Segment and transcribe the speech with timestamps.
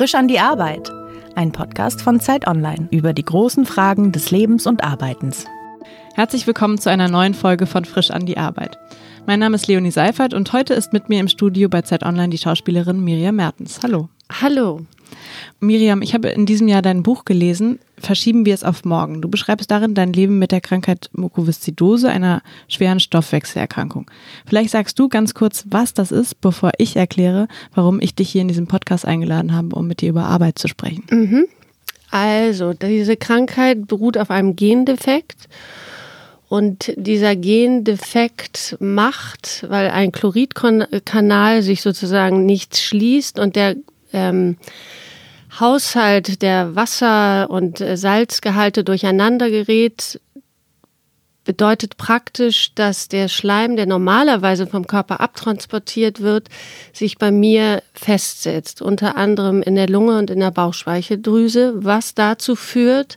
[0.00, 0.90] Frisch an die Arbeit.
[1.34, 5.44] Ein Podcast von Zeit Online über die großen Fragen des Lebens und Arbeitens.
[6.14, 8.78] Herzlich willkommen zu einer neuen Folge von Frisch an die Arbeit.
[9.26, 12.30] Mein Name ist Leonie Seifert und heute ist mit mir im Studio bei Zeit Online
[12.30, 13.80] die Schauspielerin Miriam Mertens.
[13.82, 14.08] Hallo.
[14.40, 14.86] Hallo.
[15.60, 19.20] Miriam, ich habe in diesem Jahr dein Buch gelesen, Verschieben wir es auf morgen.
[19.20, 24.10] Du beschreibst darin dein Leben mit der Krankheit Mukoviszidose, einer schweren Stoffwechselerkrankung.
[24.46, 28.42] Vielleicht sagst du ganz kurz, was das ist, bevor ich erkläre, warum ich dich hier
[28.42, 31.04] in diesem Podcast eingeladen habe, um mit dir über Arbeit zu sprechen.
[31.10, 31.46] Mhm.
[32.10, 35.48] Also, diese Krankheit beruht auf einem Gendefekt.
[36.48, 43.76] Und dieser Gendefekt macht, weil ein Chloridkanal sich sozusagen nicht schließt und der
[44.12, 44.56] ähm,
[45.58, 50.20] Haushalt der Wasser- und äh, Salzgehalte durcheinander gerät,
[51.44, 56.48] bedeutet praktisch, dass der Schleim, der normalerweise vom Körper abtransportiert wird,
[56.92, 62.54] sich bei mir festsetzt, unter anderem in der Lunge und in der Bauchspeicheldrüse, was dazu
[62.54, 63.16] führt,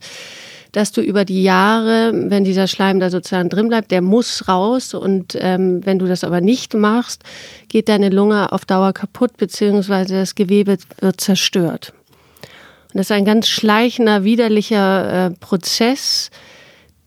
[0.73, 4.93] dass du über die Jahre, wenn dieser Schleim da sozusagen drin bleibt, der muss raus
[4.93, 7.23] und ähm, wenn du das aber nicht machst,
[7.69, 11.93] geht deine Lunge auf Dauer kaputt, beziehungsweise das Gewebe wird zerstört.
[12.41, 16.31] Und das ist ein ganz schleichender, widerlicher äh, Prozess,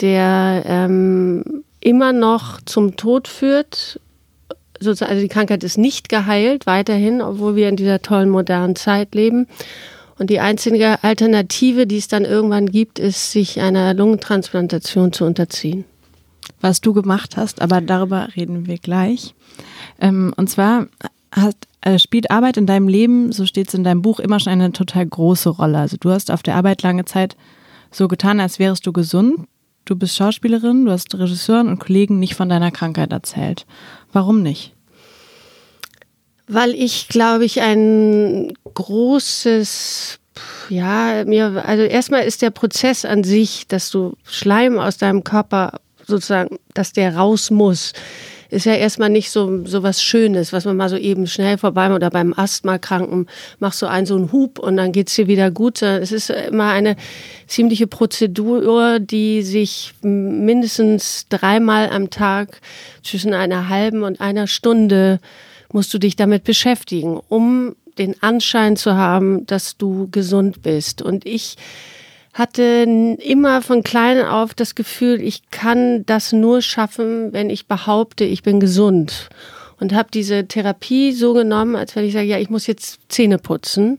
[0.01, 4.01] der ähm, immer noch zum Tod führt.
[4.79, 9.49] Also die Krankheit ist nicht geheilt, weiterhin, obwohl wir in dieser tollen modernen Zeit leben.
[10.19, 15.85] Und die einzige Alternative, die es dann irgendwann gibt, ist, sich einer Lungentransplantation zu unterziehen.
[16.61, 19.35] Was du gemacht hast, aber darüber reden wir gleich.
[20.01, 20.87] Ähm, und zwar
[21.33, 24.53] hat, äh, spielt Arbeit in deinem Leben, so steht es in deinem Buch, immer schon
[24.53, 25.79] eine total große Rolle.
[25.79, 27.37] Also du hast auf der Arbeit lange Zeit
[27.91, 29.47] so getan, als wärst du gesund.
[29.85, 33.67] Du bist Schauspielerin, du hast Regisseuren und Kollegen nicht von deiner Krankheit erzählt.
[34.13, 34.76] Warum nicht?
[36.49, 40.21] Weil ich, glaube ich, ein großes
[40.69, 45.81] ja, mir, also erstmal ist der Prozess an sich, dass du Schleim aus deinem Körper
[46.07, 47.93] sozusagen, dass der raus muss,
[48.49, 51.93] ist ja erstmal nicht so, so was Schönes, was man mal so eben schnell vorbei
[51.93, 53.27] oder beim Asthmakranken
[53.59, 55.83] machst du einen so einen Hub und dann geht's dir wieder gut.
[55.83, 56.97] Es ist immer eine
[57.49, 62.61] ziemliche Prozedur, die sich mindestens dreimal am Tag
[63.03, 65.19] zwischen einer halben und einer Stunde
[65.73, 71.03] musst du dich damit beschäftigen, um den Anschein zu haben, dass du gesund bist.
[71.03, 71.57] Und ich
[72.35, 72.63] hatte
[73.19, 78.43] immer von klein auf das Gefühl, ich kann das nur schaffen, wenn ich behaupte, ich
[78.43, 79.31] bin gesund.
[79.79, 83.39] Und habe diese Therapie so genommen, als wenn ich sage, ja, ich muss jetzt Zähne
[83.39, 83.99] putzen.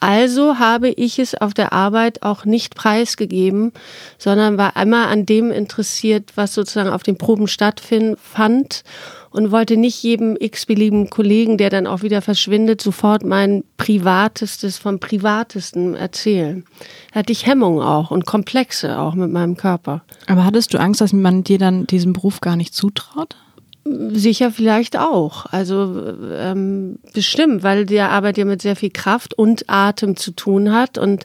[0.00, 3.72] Also habe ich es auf der Arbeit auch nicht preisgegeben,
[4.16, 8.84] sondern war einmal an dem interessiert, was sozusagen auf den Proben stattfand
[9.30, 15.00] und wollte nicht jedem x-beliebigen Kollegen, der dann auch wieder verschwindet, sofort mein Privatestes vom
[15.00, 16.64] Privatesten erzählen.
[17.12, 20.02] Da hatte ich Hemmungen auch und Komplexe auch mit meinem Körper.
[20.26, 23.36] Aber hattest du Angst, dass man dir dann diesen Beruf gar nicht zutraut?
[23.84, 25.46] Sicher vielleicht auch.
[25.46, 30.72] Also ähm, bestimmt, weil die Arbeit ja mit sehr viel Kraft und Atem zu tun
[30.72, 31.24] hat und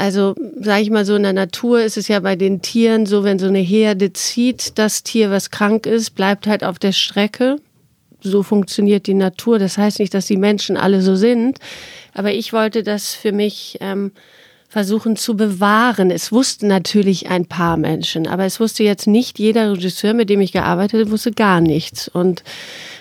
[0.00, 3.22] also sage ich mal so, in der Natur ist es ja bei den Tieren so,
[3.22, 7.56] wenn so eine Herde zieht, das Tier, was krank ist, bleibt halt auf der Strecke.
[8.22, 9.58] So funktioniert die Natur.
[9.58, 11.58] Das heißt nicht, dass die Menschen alle so sind,
[12.14, 14.12] aber ich wollte das für mich ähm,
[14.70, 16.12] versuchen zu bewahren.
[16.12, 20.40] Es wussten natürlich ein paar Menschen, aber es wusste jetzt nicht jeder Regisseur, mit dem
[20.40, 22.06] ich gearbeitet habe, wusste gar nichts.
[22.06, 22.44] Und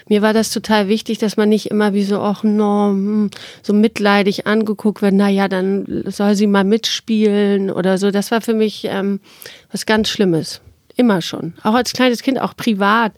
[0.07, 3.29] mir war das total wichtig, dass man nicht immer wie so, ach no, hm,
[3.61, 8.09] so mitleidig angeguckt wird, na ja, dann soll sie mal mitspielen oder so.
[8.09, 9.19] Das war für mich ähm,
[9.71, 10.61] was ganz Schlimmes.
[10.95, 11.53] Immer schon.
[11.61, 13.13] Auch als kleines Kind, auch privat,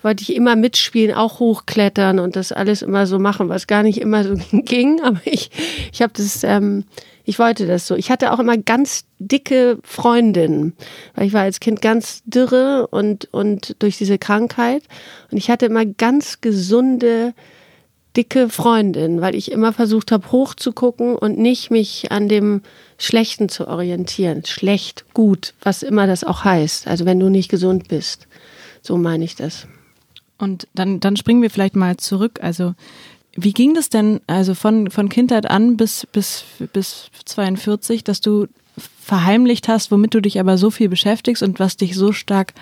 [0.00, 4.00] wollte ich immer mitspielen, auch hochklettern und das alles immer so machen, was gar nicht
[4.00, 5.02] immer so ging.
[5.02, 5.50] Aber ich,
[5.92, 6.84] ich habe das ähm,
[7.28, 7.96] ich wollte das so.
[7.96, 10.74] Ich hatte auch immer ganz dicke Freundinnen,
[11.16, 14.84] weil ich war als Kind ganz dürre und, und durch diese Krankheit.
[15.32, 17.34] Und ich hatte immer ganz gesunde,
[18.16, 22.62] dicke Freundinnen, weil ich immer versucht habe, hochzugucken und nicht mich an dem
[22.96, 24.44] Schlechten zu orientieren.
[24.46, 26.86] Schlecht, gut, was immer das auch heißt.
[26.86, 28.28] Also wenn du nicht gesund bist.
[28.82, 29.66] So meine ich das.
[30.38, 32.38] Und dann, dann springen wir vielleicht mal zurück.
[32.40, 32.74] Also
[33.36, 38.46] wie ging das denn, also von, von Kindheit an bis, bis, bis 42, dass du
[39.00, 42.54] verheimlicht hast, womit du dich aber so viel beschäftigst und was dich so stark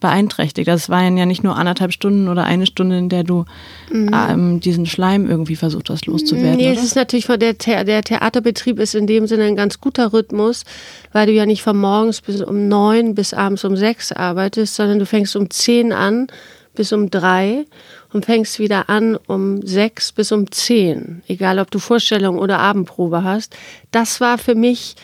[0.00, 0.68] beeinträchtigt?
[0.68, 3.44] Das waren ja nicht nur anderthalb Stunden oder eine Stunde, in der du
[3.90, 4.10] mhm.
[4.12, 6.56] ähm, diesen Schleim irgendwie versucht hast loszuwerden.
[6.56, 9.80] Nee, es ist natürlich von der, The der Theaterbetrieb ist in dem Sinne ein ganz
[9.80, 10.64] guter Rhythmus,
[11.12, 14.98] weil du ja nicht von morgens bis um neun bis abends um sechs arbeitest, sondern
[14.98, 16.26] du fängst um zehn an
[16.74, 17.64] bis um drei
[18.12, 23.24] und fängst wieder an um sechs bis um zehn, egal ob du Vorstellung oder Abendprobe
[23.24, 23.56] hast.
[23.90, 24.96] Das war für mich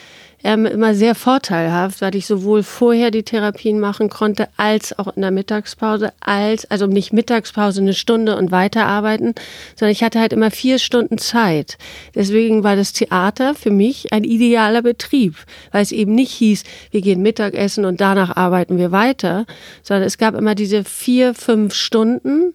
[0.45, 5.23] ähm, immer sehr vorteilhaft, weil ich sowohl vorher die Therapien machen konnte, als auch in
[5.23, 9.35] der Mittagspause, als, also nicht Mittagspause eine Stunde und weiterarbeiten,
[9.75, 11.77] sondern ich hatte halt immer vier Stunden Zeit.
[12.15, 15.35] Deswegen war das Theater für mich ein idealer Betrieb,
[15.73, 16.63] weil es eben nicht hieß,
[16.93, 19.45] wir gehen Mittagessen und danach arbeiten wir weiter,
[19.83, 22.55] sondern es gab immer diese vier, fünf Stunden,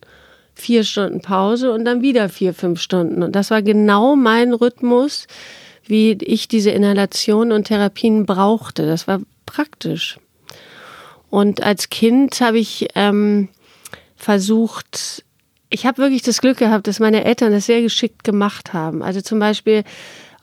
[0.55, 3.23] vier Stunden Pause und dann wieder vier, fünf Stunden.
[3.23, 5.27] Und das war genau mein Rhythmus,
[5.85, 8.85] wie ich diese Inhalation und Therapien brauchte.
[8.85, 10.17] Das war praktisch.
[11.29, 13.49] Und als Kind habe ich ähm,
[14.15, 15.23] versucht,
[15.69, 19.01] ich habe wirklich das Glück gehabt, dass meine Eltern das sehr geschickt gemacht haben.
[19.01, 19.83] Also zum Beispiel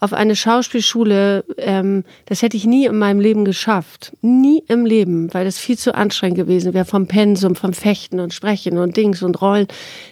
[0.01, 4.13] auf eine Schauspielschule, ähm, das hätte ich nie in meinem Leben geschafft.
[4.23, 8.33] Nie im Leben, weil das viel zu anstrengend gewesen wäre vom Pensum, vom Fechten und
[8.33, 9.69] Sprechen und Dings und Rollen.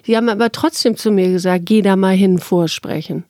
[0.07, 3.25] Die haben aber trotzdem zu mir gesagt, geh da mal hin vorsprechen.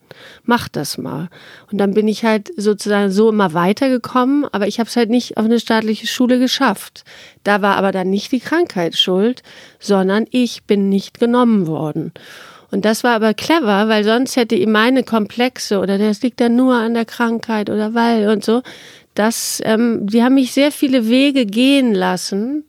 [0.45, 1.29] Mach das mal.
[1.71, 5.37] Und dann bin ich halt sozusagen so immer weitergekommen, aber ich habe es halt nicht
[5.37, 7.05] auf eine staatliche Schule geschafft.
[7.45, 9.43] Da war aber dann nicht die Krankheit schuld,
[9.79, 12.13] sondern ich bin nicht genommen worden.
[12.71, 16.57] Und das war aber clever, weil sonst hätte ihm meine Komplexe oder das liegt dann
[16.57, 18.63] nur an der Krankheit oder weil und so.
[19.15, 22.65] Das, ähm, die haben mich sehr viele Wege gehen lassen,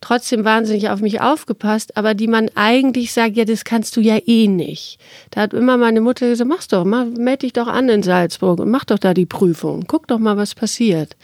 [0.00, 4.18] trotzdem wahnsinnig auf mich aufgepasst, aber die man eigentlich sagt, ja, das kannst du ja
[4.26, 4.98] eh nicht.
[5.30, 8.60] Da hat immer meine Mutter gesagt, mach's doch, mal, meld dich doch an in Salzburg
[8.60, 9.84] und mach doch da die Prüfung.
[9.86, 11.16] Guck doch mal, was passiert.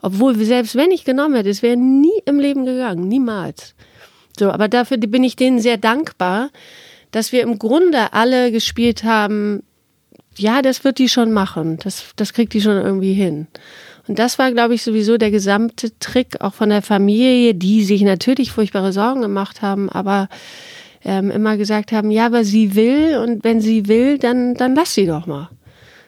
[0.00, 3.74] Obwohl, selbst wenn ich genommen hätte, es wäre nie im Leben gegangen, niemals.
[4.38, 6.50] So, aber dafür bin ich denen sehr dankbar,
[7.16, 9.62] dass wir im Grunde alle gespielt haben,
[10.36, 13.46] ja, das wird die schon machen, das, das kriegt die schon irgendwie hin.
[14.06, 18.02] Und das war, glaube ich, sowieso der gesamte Trick auch von der Familie, die sich
[18.02, 20.28] natürlich furchtbare Sorgen gemacht haben, aber
[21.06, 24.92] ähm, immer gesagt haben, ja, aber sie will und wenn sie will, dann, dann lass
[24.92, 25.48] sie doch mal.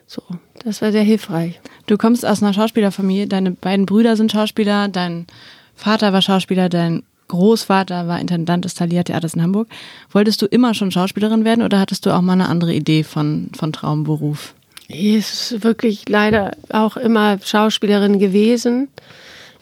[0.07, 0.21] So,
[0.63, 1.59] das war sehr hilfreich.
[1.87, 5.27] Du kommst aus einer Schauspielerfamilie, deine beiden Brüder sind Schauspieler, dein
[5.75, 9.69] Vater war Schauspieler, dein Großvater war Intendant des Thalia Theaters in Hamburg.
[10.11, 13.51] Wolltest du immer schon Schauspielerin werden oder hattest du auch mal eine andere Idee von,
[13.57, 14.55] von Traumberuf?
[14.89, 18.89] Es ist wirklich leider auch immer Schauspielerin gewesen.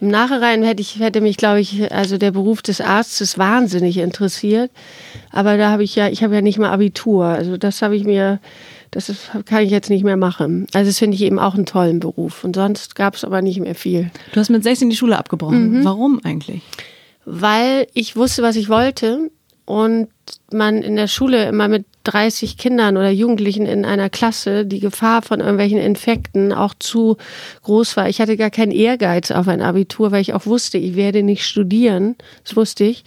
[0.00, 4.70] Im Nachhinein hätte ich, hätte mich, glaube ich, also der Beruf des Arztes wahnsinnig interessiert.
[5.32, 7.24] Aber da habe ich ja, ich habe ja nicht mal Abitur.
[7.24, 8.38] Also das habe ich mir,
[8.90, 9.10] das
[9.46, 10.66] kann ich jetzt nicht mehr machen.
[10.74, 12.44] Also das finde ich eben auch einen tollen Beruf.
[12.44, 14.10] Und sonst gab es aber nicht mehr viel.
[14.32, 15.80] Du hast mit 16 die Schule abgebrochen.
[15.80, 15.84] Mhm.
[15.84, 16.62] Warum eigentlich?
[17.26, 19.30] Weil ich wusste, was ich wollte
[19.66, 20.08] und
[20.52, 25.22] man in der Schule immer mit 30 Kindern oder Jugendlichen in einer Klasse die Gefahr
[25.22, 27.16] von irgendwelchen Infekten auch zu
[27.64, 28.08] groß war.
[28.08, 31.44] Ich hatte gar keinen Ehrgeiz auf ein Abitur, weil ich auch wusste, ich werde nicht
[31.44, 32.14] studieren.
[32.44, 33.04] Das wusste ich,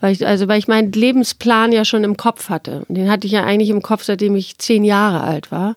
[0.00, 2.82] weil ich also weil ich meinen Lebensplan ja schon im Kopf hatte.
[2.88, 5.76] Den hatte ich ja eigentlich im Kopf, seitdem ich zehn Jahre alt war.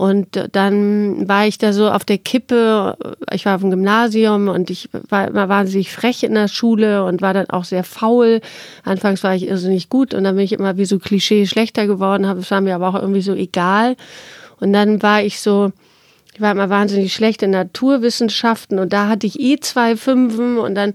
[0.00, 2.96] Und dann war ich da so auf der Kippe.
[3.34, 7.20] Ich war auf dem Gymnasium und ich war immer wahnsinnig frech in der Schule und
[7.20, 8.40] war dann auch sehr faul.
[8.82, 12.22] Anfangs war ich irrsinnig gut und dann bin ich immer wie so Klischee schlechter geworden.
[12.22, 13.94] Das war mir aber auch irgendwie so egal.
[14.58, 15.70] Und dann war ich so,
[16.32, 20.76] ich war immer wahnsinnig schlecht in Naturwissenschaften und da hatte ich eh zwei Fünfen und
[20.76, 20.94] dann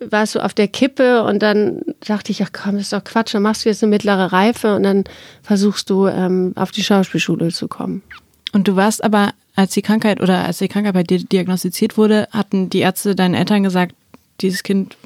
[0.00, 3.42] warst du auf der Kippe und dann dachte ich, ach komm, ist doch Quatsch, dann
[3.42, 5.04] machst du jetzt eine mittlere Reife und dann
[5.42, 8.02] versuchst du ähm, auf die Schauspielschule zu kommen.
[8.52, 12.28] Und du warst aber, als die Krankheit oder als die Krankheit bei dir diagnostiziert wurde,
[12.30, 13.94] hatten die Ärzte deinen Eltern gesagt,
[14.40, 14.96] dieses Kind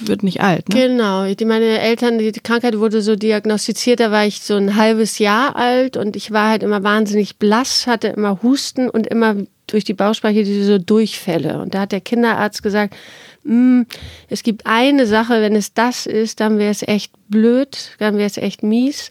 [0.00, 0.68] wird nicht alt.
[0.68, 0.74] Ne?
[0.74, 5.56] Genau, meine Eltern, die Krankheit wurde so diagnostiziert, da war ich so ein halbes Jahr
[5.56, 9.94] alt und ich war halt immer wahnsinnig blass, hatte immer Husten und immer durch die
[9.94, 11.60] Bauchspeicher diese Durchfälle.
[11.60, 12.94] Und da hat der Kinderarzt gesagt,
[13.44, 13.82] mm,
[14.28, 18.26] es gibt eine Sache, wenn es das ist, dann wäre es echt blöd, dann wäre
[18.26, 19.10] es echt mies.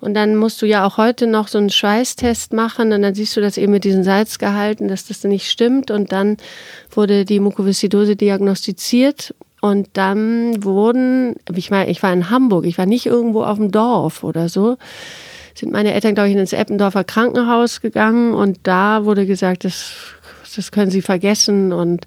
[0.00, 3.36] Und dann musst du ja auch heute noch so einen Schweißtest machen und dann siehst
[3.36, 5.90] du das eben mit diesen Salzgehalten, dass das nicht stimmt.
[5.90, 6.38] Und dann
[6.90, 12.86] wurde die Mukoviszidose diagnostiziert und dann wurden, ich meine, ich war in Hamburg, ich war
[12.86, 14.78] nicht irgendwo auf dem Dorf oder so,
[15.54, 19.92] sind meine Eltern, glaube ich, ins Eppendorfer Krankenhaus gegangen und da wurde gesagt, das,
[20.56, 22.06] das können sie vergessen und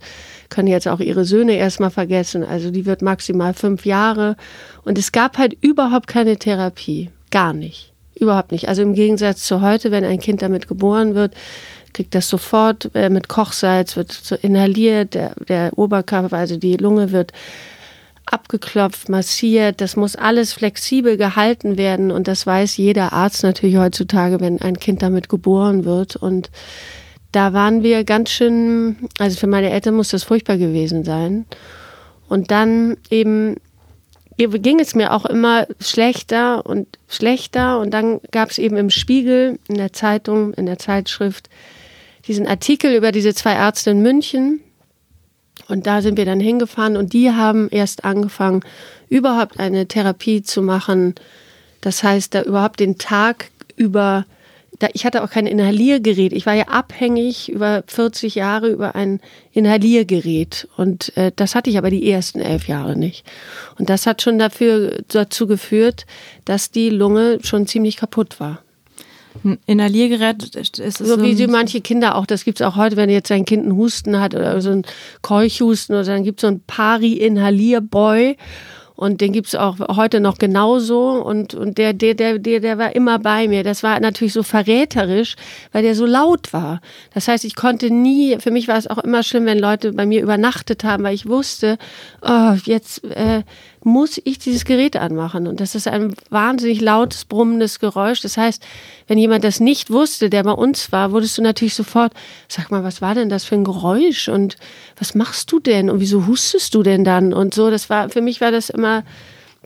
[0.50, 2.44] können jetzt auch ihre Söhne erstmal vergessen.
[2.44, 4.36] Also die wird maximal fünf Jahre.
[4.84, 7.10] Und es gab halt überhaupt keine Therapie.
[7.34, 7.92] Gar nicht.
[8.14, 8.68] Überhaupt nicht.
[8.68, 11.34] Also im Gegensatz zu heute, wenn ein Kind damit geboren wird,
[11.92, 17.12] kriegt das sofort äh, mit Kochsalz, wird so inhaliert, der, der Oberkörper, also die Lunge
[17.12, 17.32] wird
[18.28, 19.82] abgeklopft, massiert.
[19.82, 24.78] Das muss alles flexibel gehalten werden und das weiß jeder Arzt natürlich heutzutage, wenn ein
[24.78, 26.16] Kind damit geboren wird.
[26.16, 26.52] Und
[27.32, 31.48] da waren wir ganz schön, also für meine Eltern muss das furchtbar gewesen sein.
[32.30, 33.56] Und dann eben
[34.38, 37.80] ging es mir auch immer schlechter und schlechter.
[37.80, 41.50] Und dann gab es eben im Spiegel, in der Zeitung, in der Zeitschrift,
[42.28, 44.62] diesen Artikel über diese zwei Ärzte in München.
[45.68, 48.62] Und da sind wir dann hingefahren und die haben erst angefangen,
[49.10, 51.16] überhaupt eine Therapie zu machen.
[51.82, 54.26] Das heißt, da überhaupt den Tag über
[54.94, 56.34] ich hatte auch kein Inhaliergerät.
[56.34, 59.20] Ich war ja abhängig über 40 Jahre über ein
[59.52, 60.68] Inhaliergerät.
[60.78, 63.26] Und äh, das hatte ich aber die ersten elf Jahre nicht.
[63.78, 66.06] Und das hat schon dafür, dazu geführt,
[66.46, 68.64] dass die Lunge schon ziemlich kaputt war.
[69.44, 72.98] Ein Inhaliergerät ist es so wie so manche Kinder auch, das gibt es auch heute,
[72.98, 74.86] wenn jetzt ein Kind einen Husten hat oder so ein
[75.22, 78.38] Keuchhusten oder dann gibt es so ein Pari-Inhalierboy
[78.96, 81.12] und den gibt's auch heute noch genauso.
[81.12, 83.64] Und, und der, der, der, der, der war immer bei mir.
[83.64, 85.36] Das war natürlich so verräterisch,
[85.72, 86.80] weil der so laut war.
[87.14, 90.06] Das heißt, ich konnte nie, für mich war es auch immer schlimm, wenn Leute bei
[90.06, 91.78] mir übernachtet haben, weil ich wusste,
[92.22, 93.44] oh, jetzt äh,
[93.86, 95.48] muss ich dieses Gerät anmachen.
[95.48, 98.22] Und das ist ein wahnsinnig lautes, brummendes Geräusch.
[98.22, 98.64] Das heißt,
[99.08, 102.14] wenn jemand das nicht wusste, der bei uns war, wurdest du natürlich sofort,
[102.48, 104.30] sag mal, was war denn das für ein Geräusch?
[104.30, 104.58] Und
[104.98, 105.90] was machst du denn?
[105.90, 107.34] Und wieso hustest du denn dann?
[107.34, 109.04] Und so, das war, für mich war das immer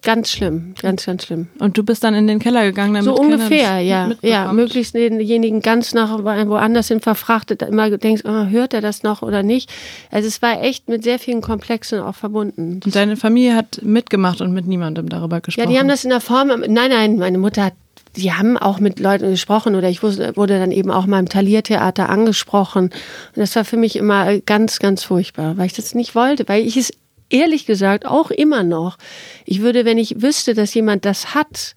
[0.08, 1.48] Ganz schlimm, ganz, ganz schlimm.
[1.60, 4.10] Und du bist dann in den Keller gegangen, damit So ungefähr, ja.
[4.22, 9.22] Ja, möglichst denjenigen ganz nach woanders hin verfrachtet, immer denkst, oh, hört er das noch
[9.22, 9.70] oder nicht.
[10.10, 12.80] Also es war echt mit sehr vielen Komplexen auch verbunden.
[12.86, 15.68] Und deine Familie hat mitgemacht und mit niemandem darüber gesprochen?
[15.68, 17.74] Ja, die haben das in der Form, nein, nein, meine Mutter hat
[18.16, 22.10] die haben auch mit Leuten gesprochen oder ich wurde dann eben auch mal im Taliertheater
[22.10, 22.86] angesprochen.
[22.86, 22.94] Und
[23.36, 26.78] das war für mich immer ganz, ganz furchtbar, weil ich das nicht wollte, weil ich
[26.78, 26.94] es
[27.30, 28.98] ehrlich gesagt auch immer noch,
[29.46, 31.76] ich würde, wenn ich wüsste, dass jemand das hat,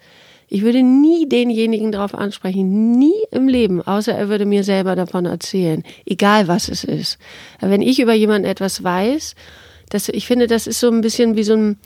[0.49, 5.25] ich würde nie denjenigen darauf ansprechen, nie im Leben, außer er würde mir selber davon
[5.25, 7.19] erzählen, egal was es ist.
[7.61, 9.37] Aber wenn ich über jemanden etwas weiß,
[9.91, 11.79] das, ich finde, das ist so ein bisschen wie so ein,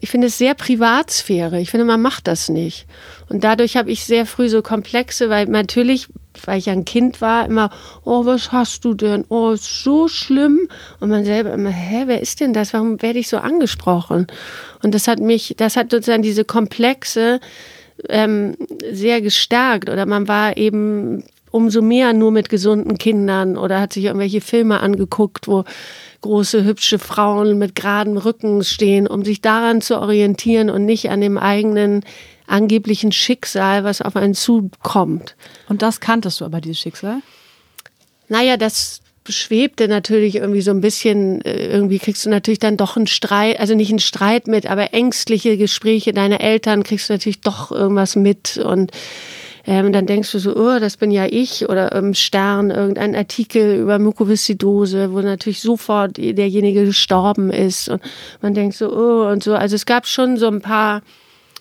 [0.00, 1.60] ich finde es sehr Privatsphäre.
[1.60, 2.86] Ich finde, man macht das nicht.
[3.28, 6.08] Und dadurch habe ich sehr früh so Komplexe, weil natürlich,
[6.44, 7.70] weil ich ein Kind war, immer,
[8.04, 9.24] oh, was hast du denn?
[9.28, 10.68] Oh, ist so schlimm.
[11.00, 12.74] Und man selber immer, hä, wer ist denn das?
[12.74, 14.26] Warum werde ich so angesprochen?
[14.82, 17.40] Und das hat mich, das hat sozusagen diese Komplexe
[18.08, 18.56] ähm,
[18.92, 19.88] sehr gestärkt.
[19.88, 24.80] Oder man war eben umso mehr nur mit gesunden Kindern oder hat sich irgendwelche Filme
[24.80, 25.64] angeguckt, wo
[26.20, 31.20] große, hübsche Frauen mit geradem Rücken stehen, um sich daran zu orientieren und nicht an
[31.20, 32.04] dem eigenen
[32.46, 35.36] angeblichen Schicksal, was auf einen zukommt.
[35.68, 37.20] Und das kanntest du aber, dieses Schicksal?
[38.28, 42.96] Naja, das schwebte natürlich irgendwie so ein bisschen, äh, irgendwie kriegst du natürlich dann doch
[42.96, 47.40] einen Streit, also nicht einen Streit mit, aber ängstliche Gespräche deiner Eltern kriegst du natürlich
[47.40, 48.90] doch irgendwas mit und
[49.68, 53.78] ähm, dann denkst du so, oh, das bin ja ich oder im Stern irgendein Artikel
[53.78, 58.00] über Mukoviszidose, wo natürlich sofort derjenige gestorben ist und
[58.40, 59.54] man denkt so, oh und so.
[59.54, 61.02] Also es gab schon so ein paar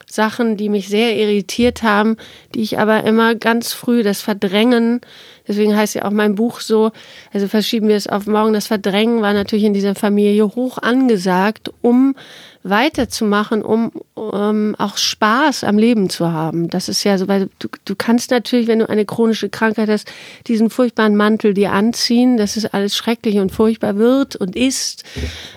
[0.10, 2.16] Sachen, die mich sehr irritiert haben,
[2.56, 5.02] die ich aber immer ganz früh das Verdrängen,
[5.48, 6.92] deswegen heißt ja auch mein Buch so,
[7.34, 11.72] also verschieben wir es auf morgen, das Verdrängen war natürlich in dieser Familie hoch angesagt,
[11.82, 12.16] um
[12.64, 16.70] weiterzumachen, um, um auch Spaß am Leben zu haben.
[16.70, 20.12] Das ist ja so, weil du, du kannst natürlich, wenn du eine chronische Krankheit hast,
[20.48, 25.04] diesen furchtbaren Mantel dir anziehen, dass es alles schrecklich und furchtbar wird und ist,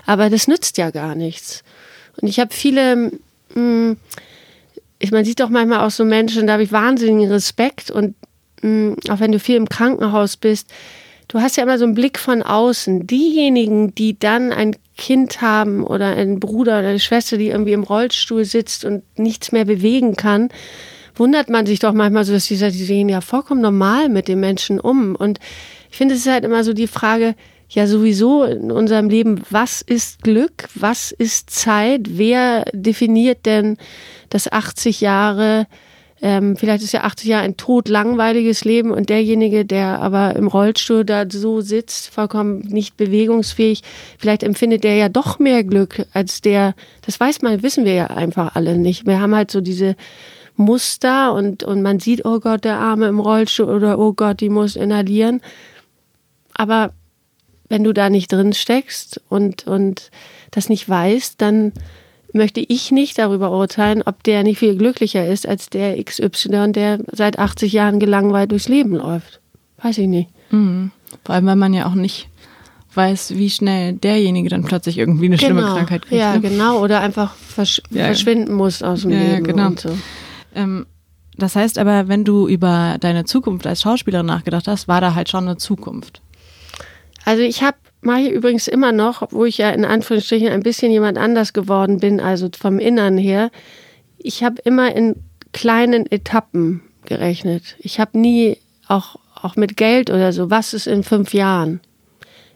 [0.07, 1.62] aber das nützt ja gar nichts.
[2.21, 3.11] Und ich habe viele, mh,
[3.54, 3.97] hm,
[5.00, 8.14] ich, man sieht doch manchmal auch so Menschen, da habe ich wahnsinnigen Respekt und
[8.62, 10.71] mh, auch wenn du viel im Krankenhaus bist,
[11.26, 13.07] du hast ja immer so einen Blick von außen.
[13.07, 17.83] Diejenigen, die dann ein Kind haben oder einen Bruder oder eine Schwester, die irgendwie im
[17.83, 20.50] Rollstuhl sitzt und nichts mehr bewegen kann,
[21.14, 24.40] wundert man sich doch manchmal so, dass die, die sehen ja vollkommen normal mit den
[24.40, 25.16] Menschen um.
[25.16, 25.40] Und
[25.90, 27.35] ich finde, es ist halt immer so die Frage,
[27.71, 33.77] ja sowieso in unserem Leben, was ist Glück, was ist Zeit, wer definiert denn
[34.29, 35.67] das 80 Jahre
[36.23, 41.05] ähm, vielleicht ist ja 80 Jahre ein totlangweiliges Leben und derjenige, der aber im Rollstuhl
[41.05, 43.83] da so sitzt, vollkommen nicht bewegungsfähig,
[44.19, 46.75] vielleicht empfindet der ja doch mehr Glück als der,
[47.07, 49.07] das weiß man, wissen wir ja einfach alle nicht.
[49.07, 49.97] Wir haben halt so diese
[50.57, 54.50] Muster und, und man sieht, oh Gott, der Arme im Rollstuhl oder oh Gott, die
[54.50, 55.41] muss inhalieren.
[56.53, 56.93] Aber
[57.71, 60.11] wenn du da nicht drin steckst und, und
[60.50, 61.73] das nicht weißt, dann
[62.33, 66.99] möchte ich nicht darüber urteilen, ob der nicht viel glücklicher ist als der XY, der
[67.12, 69.41] seit 80 Jahren gelangweilt durchs Leben läuft.
[69.83, 70.29] Weiß ich nicht.
[70.50, 70.91] Mhm.
[71.25, 72.29] Vor allem, weil man ja auch nicht
[72.95, 75.75] weiß, wie schnell derjenige dann plötzlich irgendwie eine schlimme genau.
[75.75, 76.21] Krankheit kriegt.
[76.21, 76.41] Ja, ne?
[76.41, 76.83] genau.
[76.83, 78.07] Oder einfach versch ja.
[78.07, 79.47] verschwinden muss aus dem ja, Leben.
[79.47, 79.71] Ja, genau.
[79.77, 79.97] So.
[80.55, 80.87] Ähm,
[81.37, 85.29] das heißt aber, wenn du über deine Zukunft als Schauspielerin nachgedacht hast, war da halt
[85.29, 86.21] schon eine Zukunft.
[87.25, 90.91] Also ich habe mache ich übrigens immer noch, wo ich ja in Anführungsstrichen ein bisschen
[90.91, 93.50] jemand anders geworden bin, also vom Innern her.
[94.19, 95.17] Ich habe immer in
[95.53, 97.77] kleinen Etappen gerechnet.
[97.79, 98.59] Ich habe nie
[98.89, 101.81] auch, auch mit Geld oder so, was ist in fünf Jahren?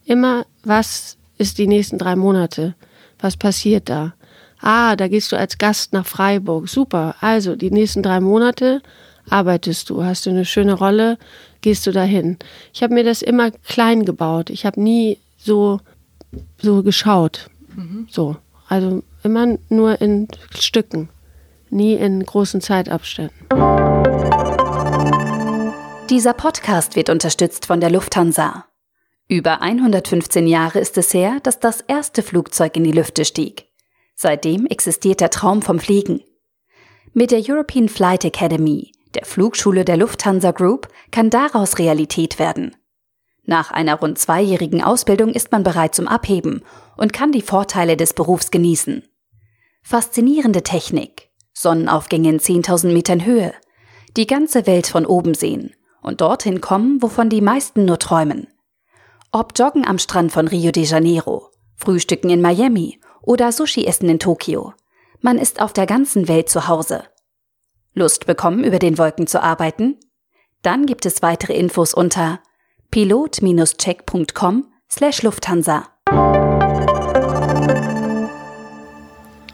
[0.05, 2.75] Immer, was ist die nächsten drei Monate?
[3.19, 4.15] Was passiert da?
[4.61, 6.69] Ah, da gehst du als Gast nach Freiburg.
[6.69, 7.17] Super.
[7.21, 8.83] Also, die nächsten drei Monate
[9.29, 11.19] arbeitest du, hast du eine schöne Rolle,
[11.65, 12.37] gehst du dahin.
[12.75, 14.51] Ich habe mir das immer klein gebaut.
[14.51, 15.81] Ich habe nie so,
[16.61, 17.49] so geschaut.
[17.75, 18.07] Mhm.
[18.11, 18.37] So.
[18.69, 21.09] Also immer nur in Stücken,
[21.71, 23.35] nie in großen Zeitabständen.
[26.11, 28.67] Dieser Podcast wird unterstützt von der Lufthansa.
[29.27, 33.69] Über 115 Jahre ist es her, dass das erste Flugzeug in die Lüfte stieg.
[34.15, 36.21] Seitdem existiert der Traum vom Fliegen.
[37.15, 42.77] Mit der European Flight Academy, der Flugschule der Lufthansa Group, kann daraus Realität werden.
[43.45, 46.63] Nach einer rund zweijährigen Ausbildung ist man bereit zum Abheben
[46.97, 49.03] und kann die Vorteile des Berufs genießen.
[49.83, 53.53] Faszinierende Technik, Sonnenaufgänge in 10.000 Metern Höhe,
[54.17, 58.49] die ganze Welt von oben sehen und dorthin kommen, wovon die meisten nur träumen.
[59.31, 64.19] Ob Joggen am Strand von Rio de Janeiro, Frühstücken in Miami oder Sushi essen in
[64.19, 64.75] Tokio.
[65.21, 67.05] Man ist auf der ganzen Welt zu Hause.
[67.95, 69.97] Lust bekommen, über den Wolken zu arbeiten?
[70.63, 72.41] Dann gibt es weitere Infos unter
[72.91, 75.89] pilot-check.com slash Lufthansa.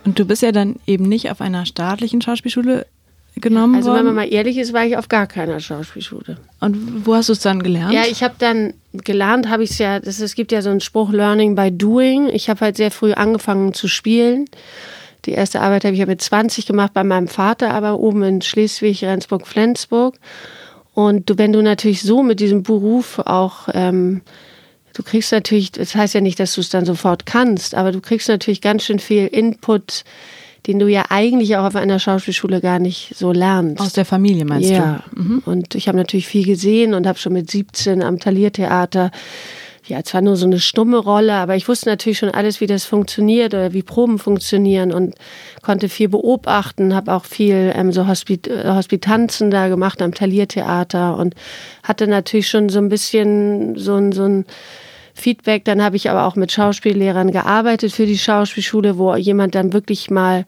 [0.04, 2.86] Und du bist ja dann eben nicht auf einer staatlichen Schauspielschule
[3.36, 3.98] genommen also, worden?
[3.98, 6.38] wenn man mal ehrlich ist, war ich auf gar keiner Schauspielschule.
[6.60, 7.92] Und wo hast du es dann gelernt?
[7.92, 10.80] Ja, ich habe dann gelernt, habe ich es ja, das, es gibt ja so einen
[10.80, 12.28] Spruch, Learning by Doing.
[12.28, 14.46] Ich habe halt sehr früh angefangen zu spielen.
[15.26, 18.42] Die erste Arbeit habe ich ja mit 20 gemacht bei meinem Vater, aber oben in
[18.42, 20.16] Schleswig, Rendsburg, Flensburg.
[20.94, 24.22] Und du, wenn du natürlich so mit diesem Beruf auch, ähm,
[24.94, 28.00] du kriegst natürlich, das heißt ja nicht, dass du es dann sofort kannst, aber du
[28.00, 30.04] kriegst natürlich ganz schön viel Input,
[30.66, 33.80] den du ja eigentlich auch auf einer Schauspielschule gar nicht so lernst.
[33.80, 34.76] Aus der Familie meinst ja.
[34.76, 34.84] du?
[34.84, 35.04] Ja.
[35.22, 35.42] Mhm.
[35.46, 39.10] Und ich habe natürlich viel gesehen und habe schon mit 17 am Taliertheater
[39.90, 42.84] ja, zwar nur so eine stumme Rolle, aber ich wusste natürlich schon alles, wie das
[42.84, 45.16] funktioniert oder wie Proben funktionieren und
[45.62, 51.16] konnte viel beobachten, habe auch viel ähm, so Hospit äh, Hospitanzen da gemacht am Taliertheater
[51.16, 51.34] und
[51.82, 54.46] hatte natürlich schon so ein bisschen so ein, so ein
[55.14, 55.64] Feedback.
[55.64, 60.10] Dann habe ich aber auch mit Schauspiellehrern gearbeitet für die Schauspielschule, wo jemand dann wirklich
[60.10, 60.46] mal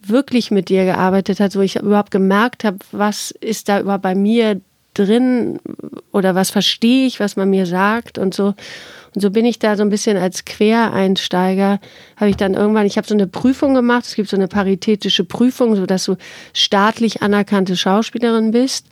[0.00, 4.14] wirklich mit dir gearbeitet hat, wo ich überhaupt gemerkt habe, was ist da überhaupt bei
[4.14, 4.60] mir
[4.94, 5.60] drin
[6.18, 8.54] oder was verstehe ich, was man mir sagt und so.
[9.14, 11.80] Und so bin ich da so ein bisschen als Quereinsteiger,
[12.16, 15.24] habe ich dann irgendwann, ich habe so eine Prüfung gemacht, es gibt so eine paritätische
[15.24, 16.16] Prüfung, sodass du
[16.52, 18.86] staatlich anerkannte Schauspielerin bist.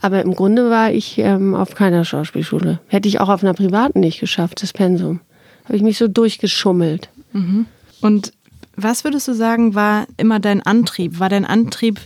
[0.00, 2.80] Aber im Grunde war ich ähm, auf keiner Schauspielschule.
[2.88, 5.20] Hätte ich auch auf einer privaten nicht geschafft, das Pensum.
[5.64, 7.08] Habe ich mich so durchgeschummelt.
[7.32, 7.66] Mhm.
[8.00, 8.32] Und
[8.74, 11.20] was würdest du sagen, war immer dein Antrieb?
[11.20, 12.00] War dein Antrieb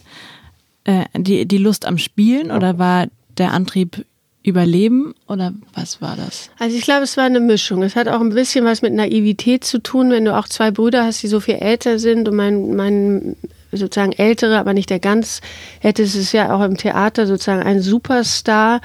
[0.84, 3.06] äh, die, die Lust am Spielen oder war
[3.38, 4.04] der Antrieb
[4.46, 6.50] Überleben oder was war das?
[6.58, 7.82] Also ich glaube, es war eine Mischung.
[7.82, 11.04] Es hat auch ein bisschen was mit Naivität zu tun, wenn du auch zwei Brüder
[11.04, 13.36] hast, die so viel älter sind und mein, mein
[13.72, 15.40] sozusagen ältere, aber nicht der ganz
[15.80, 18.80] älteste ist ja auch im Theater sozusagen ein Superstar.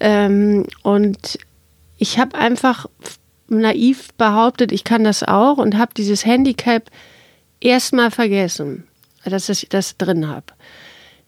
[0.00, 1.38] Ähm, und
[1.96, 2.86] ich habe einfach
[3.48, 6.90] naiv behauptet, ich kann das auch und habe dieses Handicap
[7.60, 8.84] erstmal vergessen,
[9.24, 10.46] dass ich das drin habe.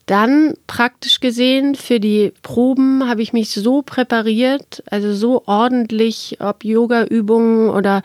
[0.07, 6.65] Dann praktisch gesehen für die Proben habe ich mich so präpariert, also so ordentlich, ob
[6.65, 8.03] Yoga-Übungen oder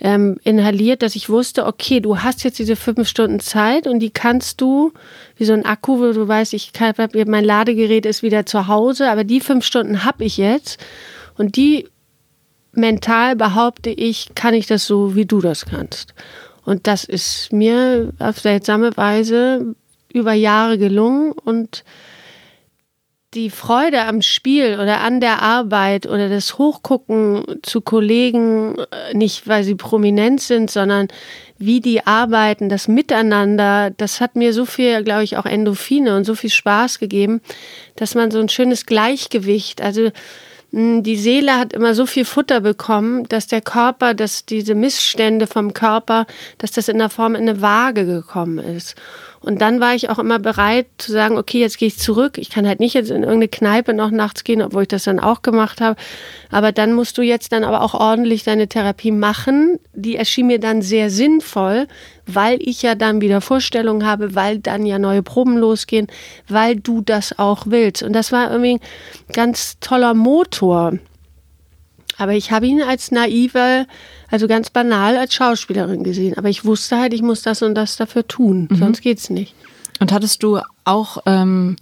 [0.00, 4.10] ähm, inhaliert, dass ich wusste, okay, du hast jetzt diese fünf Stunden Zeit und die
[4.10, 4.92] kannst du,
[5.36, 6.94] wie so ein Akku, wo du weißt, ich kann,
[7.26, 10.78] mein Ladegerät ist wieder zu Hause, aber die fünf Stunden habe ich jetzt
[11.36, 11.86] und die
[12.72, 16.14] mental behaupte ich, kann ich das so, wie du das kannst.
[16.64, 19.74] Und das ist mir auf seltsame Weise
[20.12, 21.84] über Jahre gelungen und
[23.34, 29.46] die Freude am Spiel oder an der Arbeit oder das Hochgucken zu Kollegen, äh, nicht
[29.46, 31.08] weil sie prominent sind, sondern
[31.58, 36.24] wie die arbeiten, das Miteinander, das hat mir so viel, glaube ich, auch Endorphine und
[36.24, 37.42] so viel Spaß gegeben,
[37.96, 40.10] dass man so ein schönes Gleichgewicht, also
[40.72, 45.46] hm, die Seele hat immer so viel Futter bekommen, dass der Körper, dass diese Missstände
[45.46, 48.94] vom Körper, dass das in der Form in eine Waage gekommen ist.
[49.48, 52.36] Und dann war ich auch immer bereit zu sagen, okay, jetzt gehe ich zurück.
[52.36, 55.18] Ich kann halt nicht jetzt in irgendeine Kneipe noch nachts gehen, obwohl ich das dann
[55.18, 55.98] auch gemacht habe.
[56.50, 59.78] Aber dann musst du jetzt dann aber auch ordentlich deine Therapie machen.
[59.94, 61.88] Die erschien mir dann sehr sinnvoll,
[62.26, 66.08] weil ich ja dann wieder Vorstellungen habe, weil dann ja neue Proben losgehen,
[66.46, 68.02] weil du das auch willst.
[68.02, 70.98] Und das war irgendwie ein ganz toller Motor.
[72.18, 73.86] Aber ich habe ihn als naive,
[74.30, 76.36] also ganz banal als Schauspielerin gesehen.
[76.36, 78.76] Aber ich wusste halt, ich muss das und das dafür tun, mhm.
[78.76, 79.54] sonst geht's nicht.
[80.00, 81.76] Und hattest du auch, ähm,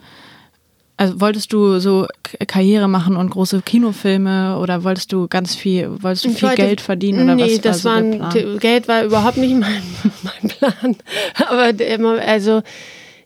[0.97, 2.07] also wolltest du so
[2.47, 6.81] Karriere machen und große Kinofilme oder wolltest du ganz viel, wolltest du viel wollte, Geld
[6.81, 9.83] verdienen oder nee, was das war so war Geld war überhaupt nicht mein,
[10.23, 10.97] mein Plan.
[11.49, 12.63] Aber also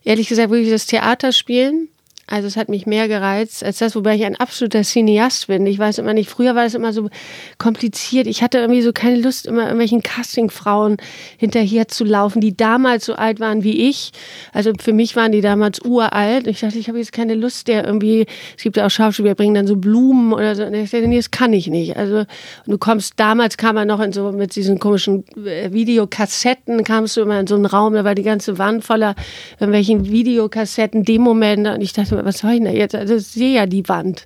[0.03, 1.87] ehrlich gesagt würde ich das Theater spielen
[2.31, 5.65] also es hat mich mehr gereizt als das, wobei ich ein absoluter Cineast bin.
[5.65, 7.09] Ich weiß immer nicht, früher war das immer so
[7.57, 8.25] kompliziert.
[8.25, 10.95] Ich hatte irgendwie so keine Lust, immer irgendwelchen Castingfrauen
[11.37, 14.11] hinterher zu laufen, die damals so alt waren wie ich.
[14.53, 16.47] Also für mich waren die damals uralt.
[16.47, 19.53] Ich dachte, ich habe jetzt keine Lust, der irgendwie, es gibt ja auch Schauspieler, bringen
[19.53, 20.63] dann so Blumen oder so.
[20.63, 21.97] Und ich dachte, nee, das kann ich nicht.
[21.97, 22.23] Also
[22.65, 27.21] du kommst, damals kam man noch in so, mit diesen komischen äh, Videokassetten, kamst du
[27.21, 29.15] immer in so einen Raum, da war die ganze Wand voller
[29.59, 31.73] irgendwelchen Videokassetten, Demomente.
[31.73, 32.95] Und ich dachte, was soll ich denn jetzt?
[32.95, 34.25] Also ich sehe ja die Wand.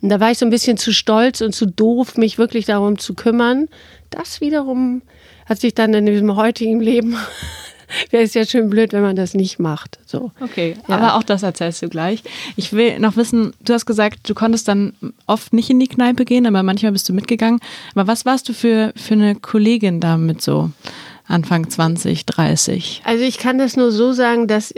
[0.00, 2.98] Und da war ich so ein bisschen zu stolz und zu doof, mich wirklich darum
[2.98, 3.68] zu kümmern.
[4.10, 5.02] Das wiederum
[5.46, 7.16] hat sich dann in diesem heutigen Leben
[8.10, 9.98] wäre es ja schön blöd, wenn man das nicht macht.
[10.06, 10.32] So.
[10.40, 10.96] Okay, ja.
[10.96, 12.22] aber auch das erzählst du gleich.
[12.56, 14.94] Ich will noch wissen, du hast gesagt, du konntest dann
[15.26, 17.60] oft nicht in die Kneipe gehen, aber manchmal bist du mitgegangen.
[17.94, 20.70] Aber was warst du für, für eine Kollegin damit so?
[21.28, 23.02] Anfang 20, 30?
[23.04, 24.74] Also ich kann das nur so sagen, dass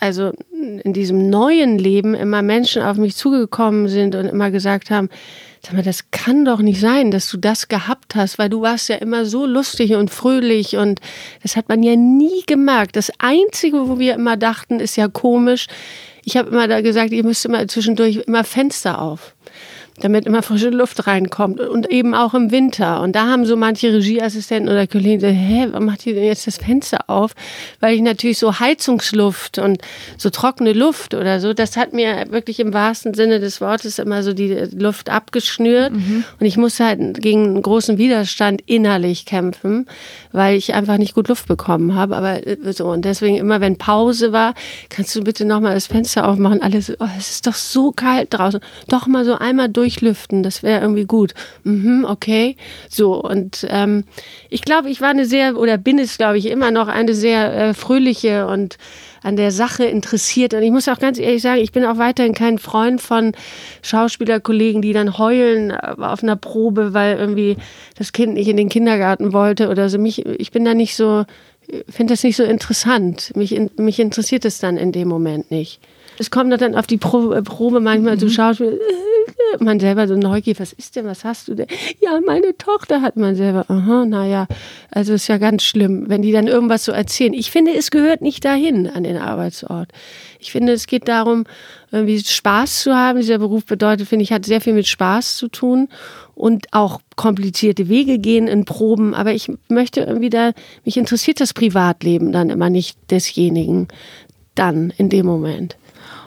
[0.00, 5.08] also in diesem neuen Leben immer Menschen auf mich zugekommen sind und immer gesagt haben,
[5.62, 8.88] sag mal, das kann doch nicht sein, dass du das gehabt hast, weil du warst
[8.88, 11.00] ja immer so lustig und fröhlich und
[11.42, 12.96] das hat man ja nie gemerkt.
[12.96, 15.66] Das Einzige, wo wir immer dachten, ist ja komisch.
[16.24, 19.34] Ich habe immer da gesagt, ihr müsst immer zwischendurch immer Fenster auf
[20.00, 23.00] damit immer frische Luft reinkommt und eben auch im Winter.
[23.00, 26.46] Und da haben so manche Regieassistenten oder Kollegen gesagt, hä, warum macht ihr denn jetzt
[26.46, 27.34] das Fenster auf?
[27.80, 29.82] Weil ich natürlich so Heizungsluft und
[30.16, 34.22] so trockene Luft oder so, das hat mir wirklich im wahrsten Sinne des Wortes immer
[34.22, 35.92] so die Luft abgeschnürt.
[35.92, 36.24] Mhm.
[36.38, 39.86] Und ich musste halt gegen einen großen Widerstand innerlich kämpfen,
[40.32, 42.16] weil ich einfach nicht gut Luft bekommen habe.
[42.16, 44.54] Aber äh, so, und deswegen immer, wenn Pause war,
[44.88, 46.62] kannst du bitte nochmal das Fenster aufmachen.
[46.62, 48.60] Alles, oh, es ist doch so kalt draußen.
[48.88, 51.34] Doch mal so einmal durch durchlüften, das wäre irgendwie gut.
[51.64, 52.56] Mhm, okay.
[52.88, 54.04] So, und ähm,
[54.50, 57.54] ich glaube, ich war eine sehr, oder bin es, glaube ich, immer noch eine sehr
[57.54, 58.76] äh, fröhliche und
[59.22, 60.54] an der Sache interessiert.
[60.54, 63.32] Und ich muss auch ganz ehrlich sagen, ich bin auch weiterhin kein Freund von
[63.82, 67.56] Schauspielerkollegen, die dann heulen äh, auf einer Probe, weil irgendwie
[67.96, 69.98] das Kind nicht in den Kindergarten wollte oder so.
[69.98, 71.24] Mich, ich bin da nicht so,
[71.88, 73.32] finde das nicht so interessant.
[73.34, 75.80] Mich, mich interessiert es dann in dem Moment nicht.
[76.18, 78.20] Es kommt dann auf die Probe manchmal mhm.
[78.20, 78.80] zu Schauspiel
[79.60, 81.66] man selber so neugierig, was ist denn, was hast du denn?
[82.00, 84.46] Ja, meine Tochter hat man selber, aha, naja,
[84.90, 87.32] also ist ja ganz schlimm, wenn die dann irgendwas so erzählen.
[87.32, 89.90] Ich finde, es gehört nicht dahin an den Arbeitsort.
[90.38, 91.44] Ich finde, es geht darum,
[91.90, 93.18] irgendwie Spaß zu haben.
[93.18, 95.88] Dieser Beruf bedeutet, finde ich, hat sehr viel mit Spaß zu tun
[96.34, 99.14] und auch komplizierte Wege gehen in Proben.
[99.14, 100.52] Aber ich möchte irgendwie da,
[100.84, 103.88] mich interessiert das Privatleben dann immer nicht desjenigen
[104.54, 105.76] dann in dem Moment.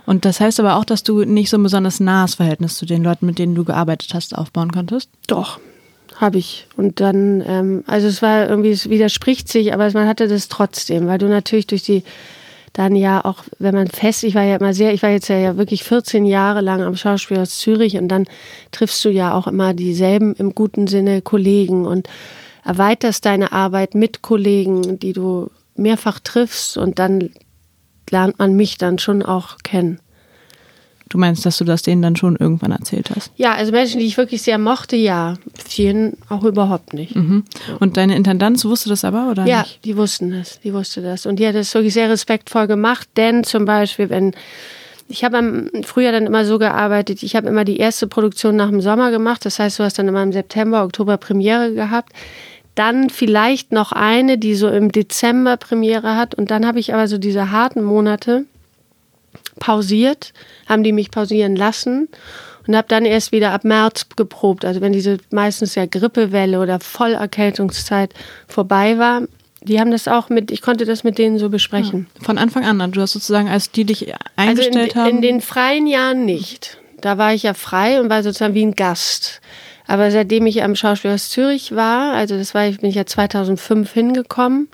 [0.05, 3.03] Und das heißt aber auch, dass du nicht so ein besonders nahes Verhältnis zu den
[3.03, 5.09] Leuten, mit denen du gearbeitet hast, aufbauen konntest?
[5.27, 5.59] Doch,
[6.15, 6.67] habe ich.
[6.75, 11.07] Und dann, ähm, also es war irgendwie, es widerspricht sich, aber man hatte das trotzdem,
[11.07, 12.03] weil du natürlich durch die
[12.73, 15.37] dann ja auch, wenn man fest, ich war ja immer sehr, ich war jetzt ja,
[15.37, 18.25] ja wirklich 14 Jahre lang am Schauspielhaus Zürich und dann
[18.71, 22.07] triffst du ja auch immer dieselben im guten Sinne Kollegen und
[22.63, 27.31] erweiterst deine Arbeit mit Kollegen, die du mehrfach triffst und dann
[28.12, 30.00] lernt man mich dann schon auch kennen.
[31.12, 33.34] Du meinst, dass du das denen dann schon irgendwann erzählt hast?
[33.36, 35.36] Ja, also Menschen, die ich wirklich sehr mochte, ja.
[35.67, 37.17] Vielen auch überhaupt nicht.
[37.17, 37.43] Mhm.
[37.82, 39.84] Und deine Intendanz wusste das aber, oder ja, nicht?
[39.84, 40.62] Die wussten das.
[40.62, 41.26] Die wusste das.
[41.26, 44.34] Und die hat das wirklich sehr respektvoll gemacht, denn zum Beispiel, wenn
[45.10, 48.80] ich habe früher dann immer so gearbeitet, ich habe immer die erste Produktion nach dem
[48.80, 49.43] Sommer gemacht.
[49.43, 52.13] Das heißt, du hast dann immer im September, Oktober Premiere gehabt
[52.75, 56.36] dann vielleicht noch eine, die so im Dezember Premiere hat.
[56.36, 58.45] Und dann habe ich aber so diese harten Monate
[59.60, 60.34] pausiert,
[60.67, 62.10] haben die mich pausieren lassen
[62.67, 64.65] und habe dann erst wieder ab März geprobt.
[64.65, 68.13] Also wenn diese meistens ja Grippewelle oder Vollerkältungszeit
[68.47, 69.23] vorbei war,
[69.63, 72.07] die haben das auch mit, ich konnte das mit denen so besprechen.
[72.17, 75.10] Ja, von Anfang an, du hast sozusagen, als die dich eingestellt also in, haben.
[75.17, 76.77] In den freien Jahren nicht.
[76.99, 79.41] Da war ich ja frei und war sozusagen wie ein Gast.
[79.91, 84.69] Aber seitdem ich am Schauspielhaus Zürich war, also das war, ich bin ja 2005 hingekommen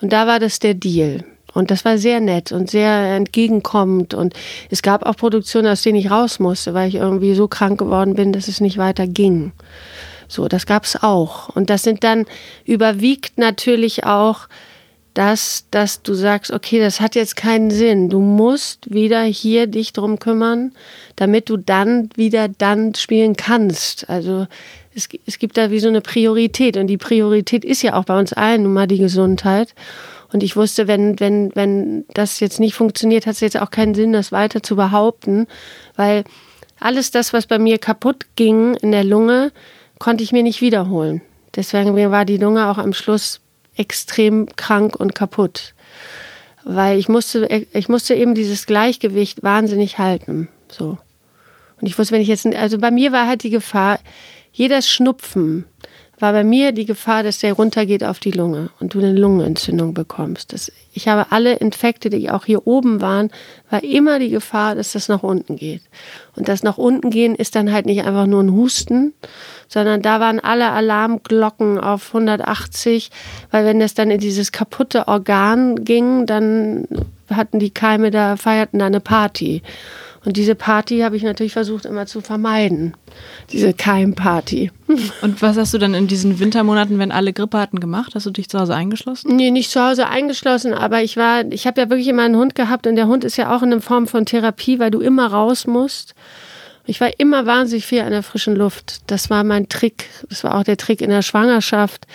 [0.00, 1.24] und da war das der Deal.
[1.52, 4.14] Und das war sehr nett und sehr entgegenkommend.
[4.14, 4.32] Und
[4.70, 8.14] es gab auch Produktionen, aus denen ich raus musste, weil ich irgendwie so krank geworden
[8.14, 9.52] bin, dass es nicht weiter ging.
[10.26, 11.50] So, das gab es auch.
[11.50, 12.24] Und das sind dann
[12.64, 14.48] überwiegt natürlich auch
[15.14, 18.08] dass, dass du sagst, okay, das hat jetzt keinen Sinn.
[18.08, 20.72] Du musst wieder hier dich drum kümmern,
[21.16, 24.08] damit du dann wieder dann spielen kannst.
[24.08, 24.46] Also
[24.94, 28.18] es, es gibt da wie so eine Priorität und die Priorität ist ja auch bei
[28.18, 29.74] uns allen nun mal die Gesundheit.
[30.32, 33.94] Und ich wusste, wenn, wenn, wenn das jetzt nicht funktioniert, hat es jetzt auch keinen
[33.94, 35.46] Sinn, das weiter zu behaupten,
[35.94, 36.24] weil
[36.80, 39.52] alles das, was bei mir kaputt ging in der Lunge,
[39.98, 41.20] konnte ich mir nicht wiederholen.
[41.54, 43.40] Deswegen war die Lunge auch am Schluss
[43.76, 45.74] extrem krank und kaputt.
[46.64, 50.48] Weil ich musste, ich musste eben dieses Gleichgewicht wahnsinnig halten.
[50.70, 50.98] So.
[51.80, 53.98] Und ich wusste, wenn ich jetzt, also bei mir war halt die Gefahr,
[54.52, 55.64] jeder Schnupfen
[56.22, 59.92] war bei mir die Gefahr, dass der runtergeht auf die Lunge und du eine Lungenentzündung
[59.92, 60.52] bekommst.
[60.52, 63.30] Das, ich habe alle Infekte, die auch hier oben waren,
[63.70, 65.82] war immer die Gefahr, dass das nach unten geht.
[66.36, 69.14] Und das nach unten gehen ist dann halt nicht einfach nur ein Husten,
[69.66, 73.10] sondern da waren alle Alarmglocken auf 180,
[73.50, 76.86] weil wenn das dann in dieses kaputte Organ ging, dann
[77.30, 79.62] hatten die Keime da, feierten da eine Party.
[80.24, 82.96] Und diese Party habe ich natürlich versucht immer zu vermeiden.
[83.50, 84.70] Diese Keimparty.
[85.22, 88.14] Und was hast du dann in diesen Wintermonaten, wenn alle Grippe hatten, gemacht?
[88.14, 89.34] Hast du dich zu Hause eingeschlossen?
[89.34, 92.54] Nee, nicht zu Hause eingeschlossen, aber ich war, ich habe ja wirklich immer einen Hund
[92.54, 95.26] gehabt und der Hund ist ja auch in einer Form von Therapie, weil du immer
[95.26, 96.14] raus musst.
[96.86, 99.02] Ich war immer wahnsinnig viel an der frischen Luft.
[99.08, 100.06] Das war mein Trick.
[100.28, 102.06] Das war auch der Trick in der Schwangerschaft,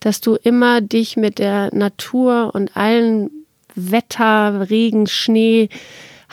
[0.00, 3.30] dass du immer dich mit der Natur und allen
[3.74, 5.68] Wetter, Regen, Schnee,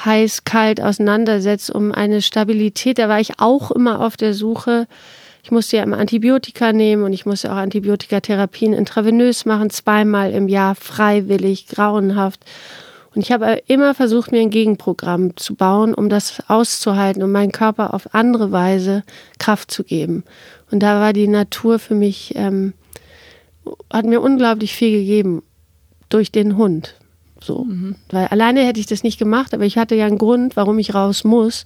[0.04, 3.00] heiß, kalt auseinandersetzt, um eine Stabilität.
[3.00, 4.88] Da war ich auch immer auf der Suche.
[5.44, 10.48] Ich musste ja immer Antibiotika nehmen und ich musste auch Antibiotikatherapien intravenös machen, zweimal im
[10.48, 12.44] Jahr, freiwillig, grauenhaft.
[13.14, 17.54] Und ich habe immer versucht, mir ein Gegenprogramm zu bauen, um das auszuhalten, um meinem
[17.54, 19.04] Körper auf andere Weise
[19.40, 20.26] Kraft zu geben.
[20.70, 22.74] Und da war die Natur für mich, ähm,
[23.92, 25.44] hat mir unglaublich viel gegeben
[26.10, 26.96] durch den Hund.
[27.46, 27.64] So.
[27.64, 27.96] Mhm.
[28.10, 30.96] Weil alleine hätte ich das nicht gemacht, aber ich hatte ja einen Grund, warum ich
[30.96, 31.64] raus muss.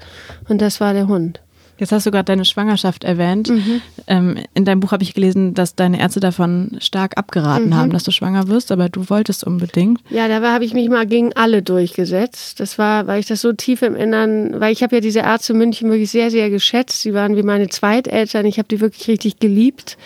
[0.49, 1.39] Und das war der Hund.
[1.77, 3.47] Jetzt hast du gerade deine Schwangerschaft erwähnt.
[3.47, 3.81] Mhm.
[4.05, 7.75] Ähm, in deinem Buch habe ich gelesen, dass deine Ärzte davon stark abgeraten mhm.
[7.75, 10.01] haben, dass du schwanger wirst, aber du wolltest unbedingt.
[10.09, 12.59] Ja, da habe ich mich mal gegen alle durchgesetzt.
[12.59, 15.53] Das war, weil ich das so tief im Innern, weil ich habe ja diese Ärzte
[15.53, 17.01] in München wirklich sehr, sehr geschätzt.
[17.01, 18.45] Sie waren wie meine Zweiteltern.
[18.45, 19.97] Ich habe die wirklich richtig geliebt.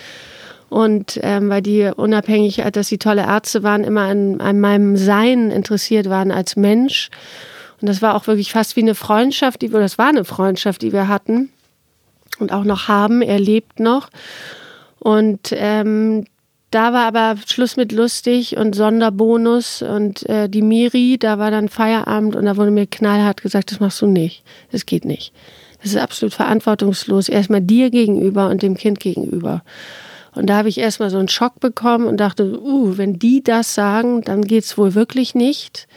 [0.73, 5.51] Und ähm, weil die unabhängig, dass sie tolle Ärzte waren, immer an, an meinem Sein
[5.51, 7.11] interessiert waren als Mensch.
[7.79, 10.81] Und das war auch wirklich fast wie eine Freundschaft, die, oder das war eine Freundschaft,
[10.81, 11.51] die wir hatten
[12.39, 13.21] und auch noch haben.
[13.21, 14.09] Er lebt noch.
[14.97, 16.25] Und ähm,
[16.71, 21.69] da war aber Schluss mit lustig und Sonderbonus und äh, die Miri, da war dann
[21.69, 24.43] Feierabend und da wurde mir knallhart gesagt, das machst du nicht.
[24.71, 25.33] Das geht nicht.
[25.83, 27.29] Das ist absolut verantwortungslos.
[27.29, 29.61] Erstmal dir gegenüber und dem Kind gegenüber.
[30.35, 33.73] Und da habe ich erstmal so einen Schock bekommen und dachte, uh, wenn die das
[33.73, 35.87] sagen, dann geht es wohl wirklich nicht.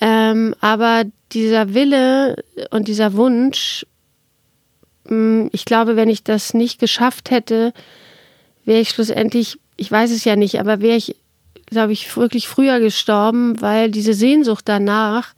[0.00, 3.86] Ähm, aber dieser Wille und dieser Wunsch,
[5.04, 7.72] mh, hm, ich glaube, wenn ich das nicht geschafft hätte,
[8.64, 11.16] wäre ich schlussendlich, ich weiß es ja nicht, aber wäre ich,
[11.66, 15.34] glaube ich, wirklich früher gestorben, weil diese Sehnsucht danach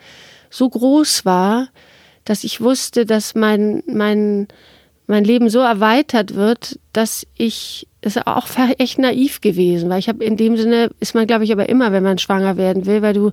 [0.51, 1.69] so groß war,
[2.25, 4.49] dass ich wusste, dass mein, mein,
[5.07, 8.47] mein Leben so erweitert wird, dass ich ist auch
[8.79, 11.93] echt naiv gewesen, weil ich habe in dem Sinne ist man glaube ich aber immer,
[11.93, 13.33] wenn man schwanger werden will, weil du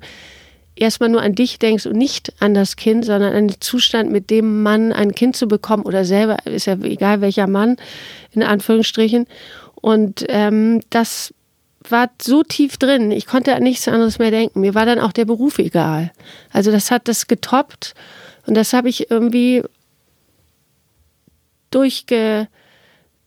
[0.76, 4.30] erstmal nur an dich denkst und nicht an das Kind, sondern an den Zustand, mit
[4.30, 7.78] dem Mann ein Kind zu bekommen oder selber ist ja egal welcher Mann
[8.32, 9.26] in Anführungsstrichen
[9.76, 11.34] und ähm, das
[11.90, 14.60] war so tief drin, ich konnte an nichts anderes mehr denken.
[14.62, 16.12] Mir war dann auch der Beruf egal.
[16.52, 17.94] Also das hat das getoppt
[18.46, 19.64] und das habe ich irgendwie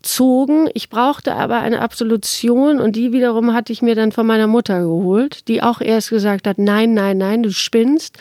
[0.00, 0.68] durchgezogen.
[0.74, 4.80] Ich brauchte aber eine Absolution und die wiederum hatte ich mir dann von meiner Mutter
[4.80, 8.16] geholt, die auch erst gesagt hat, nein, nein, nein, du spinnst.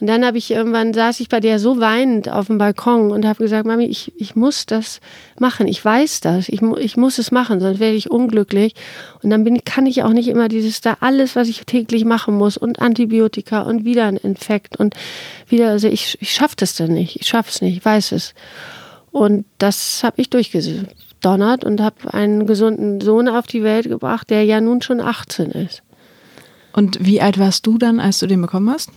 [0.00, 3.24] Und dann habe ich irgendwann saß ich bei der so weinend auf dem Balkon und
[3.24, 5.00] habe gesagt, Mami, ich, ich muss das
[5.38, 5.68] machen.
[5.68, 6.48] Ich weiß das.
[6.48, 8.74] Ich, ich muss es machen, sonst werde ich unglücklich.
[9.22, 12.34] Und dann bin, kann ich auch nicht immer dieses da alles, was ich täglich machen
[12.34, 14.94] muss und Antibiotika und wieder ein Infekt und
[15.48, 17.20] wieder, also ich, ich schaffe das dann nicht.
[17.20, 17.76] Ich schaffe es nicht.
[17.76, 18.34] Ich weiß es.
[19.14, 24.42] Und das habe ich durchgedonnert und habe einen gesunden Sohn auf die Welt gebracht, der
[24.42, 25.84] ja nun schon 18 ist.
[26.72, 28.90] Und wie alt warst du dann, als du den bekommen hast?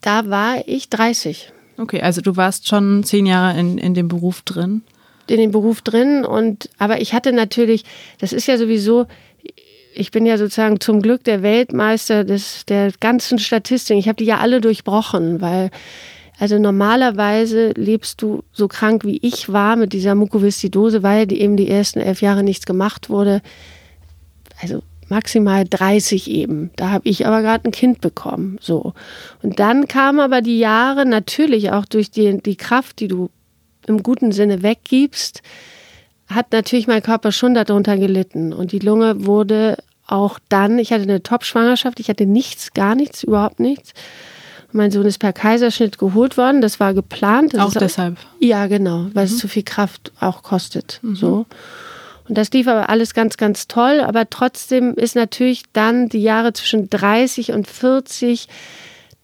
[0.00, 1.52] Da war ich 30.
[1.76, 4.80] Okay, also du warst schon zehn Jahre in, in dem Beruf drin.
[5.28, 7.84] In dem Beruf drin und aber ich hatte natürlich,
[8.18, 9.08] das ist ja sowieso,
[9.94, 14.00] ich bin ja sozusagen zum Glück der Weltmeister des, der ganzen Statistiken.
[14.00, 15.70] Ich habe die ja alle durchbrochen, weil
[16.40, 21.58] also normalerweise lebst du so krank wie ich war mit dieser Mukoviszidose, weil die eben
[21.58, 23.42] die ersten elf Jahre nichts gemacht wurde.
[24.62, 26.70] Also maximal 30 eben.
[26.76, 28.56] Da habe ich aber gerade ein Kind bekommen.
[28.62, 28.94] So.
[29.42, 33.28] Und dann kamen aber die Jahre natürlich auch durch die, die Kraft, die du
[33.86, 35.42] im guten Sinne weggibst,
[36.26, 38.54] hat natürlich mein Körper schon darunter gelitten.
[38.54, 39.76] Und die Lunge wurde
[40.06, 43.92] auch dann, ich hatte eine Top-Schwangerschaft, ich hatte nichts, gar nichts, überhaupt nichts.
[44.72, 47.54] Mein Sohn ist per Kaiserschnitt geholt worden, das war geplant.
[47.54, 48.16] Das auch deshalb?
[48.38, 49.32] Ja, genau, weil mhm.
[49.32, 51.00] es zu viel Kraft auch kostet.
[51.02, 51.16] Mhm.
[51.16, 51.46] So.
[52.28, 54.00] Und das lief aber alles ganz, ganz toll.
[54.00, 58.46] Aber trotzdem ist natürlich dann die Jahre zwischen 30 und 40,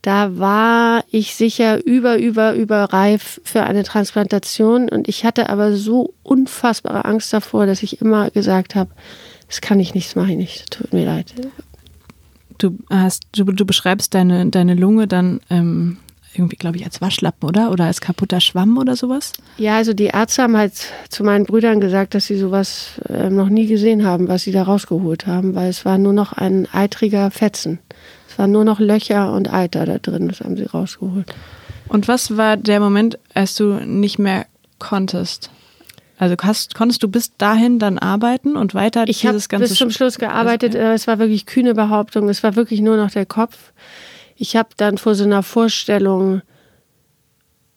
[0.02, 4.88] da war ich sicher über, über, überreif für eine Transplantation.
[4.88, 8.90] Und ich hatte aber so unfassbare Angst davor, dass ich immer gesagt habe,
[9.48, 11.32] das kann ich nicht, das mache ich nicht, tut mir leid.
[12.58, 15.98] Du hast, du, du beschreibst deine, deine Lunge dann ähm,
[16.34, 17.70] irgendwie, glaube ich, als Waschlappen, oder?
[17.70, 19.32] Oder als kaputter Schwamm oder sowas?
[19.58, 20.74] Ja, also die Ärzte haben halt
[21.08, 24.62] zu meinen Brüdern gesagt, dass sie sowas äh, noch nie gesehen haben, was sie da
[24.62, 27.78] rausgeholt haben, weil es war nur noch ein eitriger Fetzen.
[28.28, 31.34] Es waren nur noch Löcher und Eiter da drin, das haben sie rausgeholt.
[31.88, 34.46] Und was war der Moment, als du nicht mehr
[34.78, 35.50] konntest?
[36.18, 39.90] Also hast, konntest du bis dahin dann arbeiten und weiter ich dieses ganze bis zum
[39.90, 40.74] Schluss gearbeitet.
[40.74, 40.92] Ja.
[40.92, 42.28] Äh, es war wirklich kühne Behauptung.
[42.28, 43.72] Es war wirklich nur noch der Kopf.
[44.36, 46.42] Ich habe dann vor so einer Vorstellung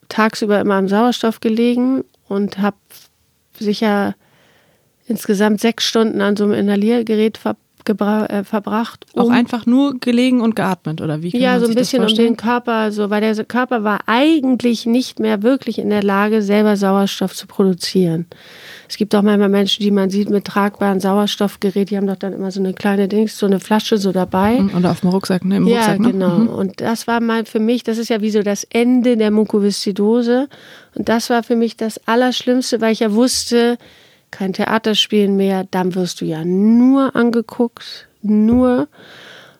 [0.08, 2.78] tagsüber immer am Sauerstoff gelegen und habe
[3.60, 4.16] sicher
[5.06, 9.06] insgesamt sechs Stunden an so einem Inhaliergerät verbracht äh, verbracht.
[9.14, 11.38] Um auch einfach nur gelegen und geatmet, oder wie?
[11.38, 15.44] ja, so ein bisschen um den Körper, so, weil der Körper war eigentlich nicht mehr
[15.44, 18.28] wirklich in der Lage, selber Sauerstoff zu produzieren.
[18.90, 22.34] Es gibt auch manchmal Menschen, die man sieht mit tragbaren Sauerstoffgerät, die haben doch dann
[22.34, 24.60] immer so eine kleine Dings, so eine Flasche so dabei.
[24.60, 25.58] Mhm, oder auf dem Rucksack, ne?
[25.58, 26.12] Im ja, Rucksack, ne?
[26.12, 26.38] genau.
[26.40, 26.48] Mhm.
[26.48, 30.48] Und das war mal für mich, das ist ja wie so das Ende der Mukoviszidose.
[30.96, 33.78] Und das war für mich das Allerschlimmste, weil ich ja wusste,
[34.32, 38.88] kein Theaterspielen mehr, dann wirst du ja nur angeguckt, nur.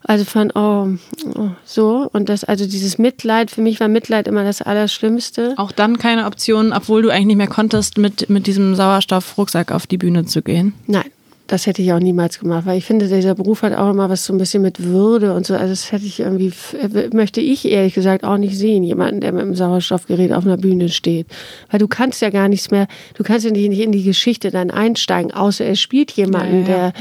[0.04, 0.98] Also von, oh,
[1.36, 2.10] oh, so.
[2.14, 5.54] Und das, also dieses Mitleid, für mich war Mitleid immer das Allerschlimmste.
[5.58, 9.88] Auch dann keine Option, obwohl du eigentlich nicht mehr konntest, mit, mit diesem Sauerstoffrucksack auf
[9.88, 10.74] die Bühne zu gehen?
[10.88, 11.12] Nein
[11.50, 14.24] das hätte ich auch niemals gemacht, weil ich finde, dieser Beruf hat auch immer was
[14.24, 15.56] so ein bisschen mit Würde und so.
[15.56, 19.32] Also das hätte ich irgendwie, äh, möchte ich ehrlich gesagt auch nicht sehen, jemanden, der
[19.32, 21.26] mit einem Sauerstoffgerät auf einer Bühne steht.
[21.72, 24.70] Weil du kannst ja gar nichts mehr, du kannst ja nicht in die Geschichte dann
[24.70, 26.94] einsteigen, außer er spielt jemanden, ja, ja.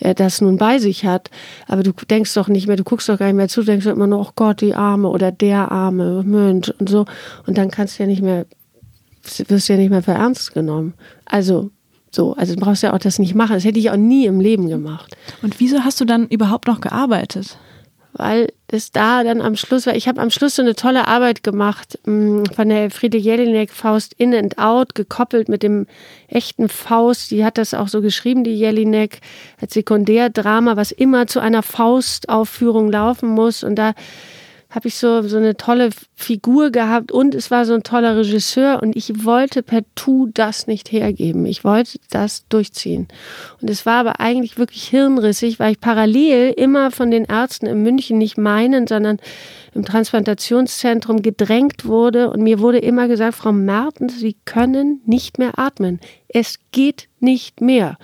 [0.00, 1.28] der das nun bei sich hat.
[1.66, 3.86] Aber du denkst doch nicht mehr, du guckst doch gar nicht mehr zu, du denkst
[3.86, 7.06] immer nur, oh Gott, die Arme oder der Arme, Mensch und so.
[7.44, 8.46] Und dann kannst du ja nicht mehr,
[9.48, 10.94] wirst du ja nicht mehr für ernst genommen.
[11.24, 11.72] Also
[12.10, 13.54] so, also du brauchst ja auch das nicht machen.
[13.54, 15.16] Das hätte ich auch nie im Leben gemacht.
[15.42, 17.58] Und wieso hast du dann überhaupt noch gearbeitet?
[18.18, 21.42] Weil es da dann am Schluss war, ich habe am Schluss so eine tolle Arbeit
[21.42, 25.86] gemacht mm, von der Friede Jelinek Faust In and Out, gekoppelt mit dem
[26.28, 27.30] echten Faust.
[27.30, 29.20] Die hat das auch so geschrieben, die Jelinek,
[29.60, 33.62] als Sekundärdrama, was immer zu einer Faustaufführung laufen muss.
[33.62, 33.92] Und da
[34.70, 38.82] habe ich so, so eine tolle Figur gehabt und es war so ein toller Regisseur
[38.82, 41.46] und ich wollte per Tu das nicht hergeben.
[41.46, 43.06] Ich wollte das durchziehen.
[43.62, 47.82] Und es war aber eigentlich wirklich hirnrissig, weil ich parallel immer von den Ärzten in
[47.82, 49.18] München nicht meinen, sondern
[49.72, 55.58] im Transplantationszentrum gedrängt wurde und mir wurde immer gesagt, Frau Mertens, Sie können nicht mehr
[55.58, 56.00] atmen.
[56.28, 57.98] Es geht nicht mehr.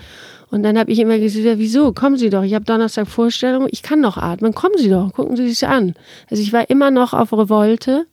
[0.52, 1.94] Und dann habe ich immer gesagt, wieso?
[1.94, 2.42] Kommen Sie doch.
[2.42, 3.68] Ich habe Donnerstag Vorstellung.
[3.70, 4.52] Ich kann noch atmen.
[4.52, 5.10] Kommen Sie doch.
[5.14, 5.94] Gucken Sie sich an.
[6.28, 8.04] Also ich war immer noch auf Revolte.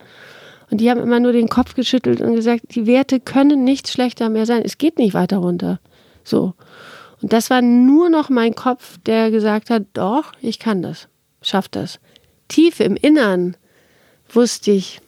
[0.71, 4.29] Und die haben immer nur den Kopf geschüttelt und gesagt, die Werte können nicht schlechter
[4.29, 4.61] mehr sein.
[4.63, 5.81] Es geht nicht weiter runter.
[6.23, 6.53] So.
[7.21, 11.09] Und das war nur noch mein Kopf, der gesagt hat, doch, ich kann das.
[11.41, 11.99] Schaff das.
[12.47, 13.57] Tief im Innern
[14.29, 15.01] wusste ich,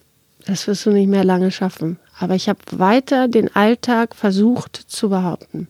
[0.46, 1.98] das wirst du nicht mehr lange schaffen.
[2.20, 5.70] Aber ich habe weiter den Alltag versucht zu behaupten.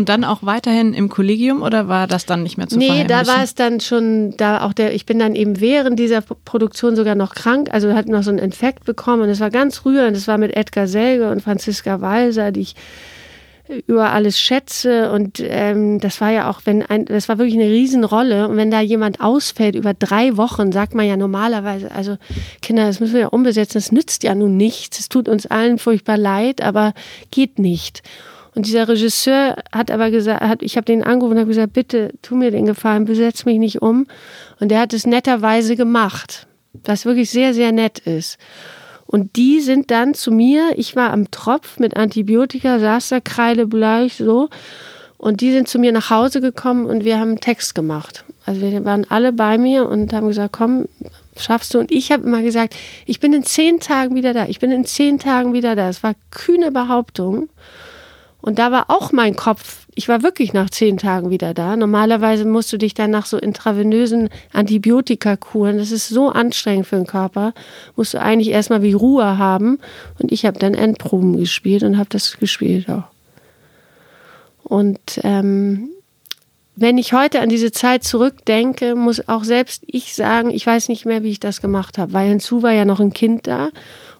[0.00, 3.26] Und dann auch weiterhin im Kollegium oder war das dann nicht mehr zu Nee, da
[3.26, 7.14] war es dann schon, da auch der, ich bin dann eben während dieser Produktion sogar
[7.14, 9.24] noch krank, also hatte noch so einen Infekt bekommen.
[9.24, 12.76] Und es war ganz rührend, das war mit Edgar Selge und Franziska Walser, die ich
[13.86, 15.12] über alles schätze.
[15.12, 18.48] Und ähm, das war ja auch, wenn ein, das war wirklich eine Riesenrolle.
[18.48, 22.16] Und wenn da jemand ausfällt über drei Wochen, sagt man ja normalerweise, also
[22.62, 25.76] Kinder, das müssen wir ja umbesetzen, das nützt ja nun nichts, es tut uns allen
[25.76, 26.94] furchtbar leid, aber
[27.30, 28.02] geht nicht.
[28.54, 32.12] Und dieser Regisseur hat aber gesagt, hat, ich habe den angerufen und habe gesagt, bitte
[32.22, 34.06] tu mir den Gefallen, besetz mich nicht um.
[34.58, 36.46] Und der hat es netterweise gemacht,
[36.84, 38.38] was wirklich sehr, sehr nett ist.
[39.06, 44.14] Und die sind dann zu mir, ich war am Tropf mit Antibiotika, saß da kreidebleich
[44.14, 44.48] so.
[45.18, 48.24] Und die sind zu mir nach Hause gekommen und wir haben einen Text gemacht.
[48.46, 50.86] Also wir waren alle bei mir und haben gesagt, komm,
[51.36, 51.78] schaffst du.
[51.78, 52.74] Und ich habe immer gesagt,
[53.04, 54.46] ich bin in zehn Tagen wieder da.
[54.46, 55.88] Ich bin in zehn Tagen wieder da.
[55.88, 57.48] Es war kühne Behauptung.
[58.40, 61.76] Und da war auch mein Kopf, ich war wirklich nach zehn Tagen wieder da.
[61.76, 67.06] Normalerweise musst du dich dann nach so intravenösen Antibiotikakuren, das ist so anstrengend für den
[67.06, 67.52] Körper,
[67.96, 69.78] musst du eigentlich erstmal wie Ruhe haben.
[70.18, 73.04] Und ich habe dann Endproben gespielt und habe das gespielt auch.
[74.62, 75.90] Und ähm,
[76.76, 81.04] wenn ich heute an diese Zeit zurückdenke, muss auch selbst ich sagen, ich weiß nicht
[81.04, 83.68] mehr, wie ich das gemacht habe, weil hinzu war ja noch ein Kind da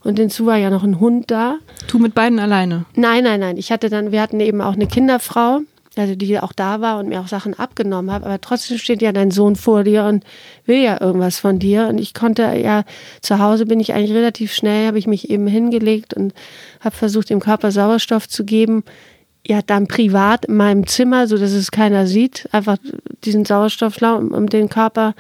[0.03, 1.59] und hinzu war ja noch ein Hund da.
[1.89, 2.87] Du mit beiden alleine?
[2.95, 3.57] Nein, nein, nein.
[3.57, 5.61] Ich hatte dann, wir hatten eben auch eine Kinderfrau,
[5.97, 8.25] also die auch da war und mir auch Sachen abgenommen hat.
[8.25, 10.25] Aber trotzdem steht ja dein Sohn vor dir und
[10.65, 11.89] will ja irgendwas von dir.
[11.89, 12.85] Und ich konnte ja
[13.21, 16.33] zu Hause bin ich eigentlich relativ schnell, habe ich mich eben hingelegt und
[16.81, 18.85] habe versucht, dem Körper Sauerstoff zu geben
[19.47, 22.77] ja, dann privat in meinem Zimmer, so dass es keiner sieht, einfach
[23.25, 25.15] diesen Sauerstoffschlauch, um den Körper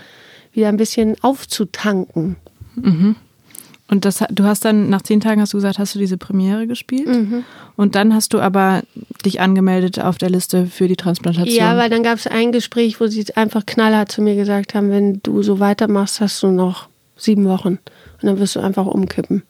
[0.53, 2.37] wieder ein bisschen aufzutanken.
[2.74, 3.16] Mhm.
[3.91, 6.68] Und das, du hast dann, nach zehn Tagen hast du gesagt, hast du diese Premiere
[6.68, 7.09] gespielt.
[7.09, 7.45] Mhm.
[7.76, 8.82] Und dann hast du aber
[9.24, 11.59] dich angemeldet auf der Liste für die Transplantation.
[11.59, 14.91] Ja, weil dann gab es ein Gespräch, wo sie einfach knallhart zu mir gesagt haben,
[14.91, 17.80] wenn du so weitermachst, hast du noch sieben Wochen.
[18.22, 19.43] Und dann wirst du einfach umkippen.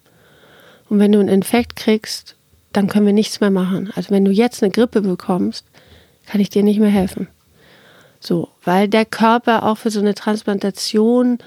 [0.88, 2.34] Und wenn du einen Infekt kriegst,
[2.72, 3.90] dann können wir nichts mehr machen.
[3.94, 5.66] Also wenn du jetzt eine Grippe bekommst,
[6.26, 7.28] kann ich dir nicht mehr helfen.
[8.20, 11.38] So, weil der Körper auch für so eine Transplantation,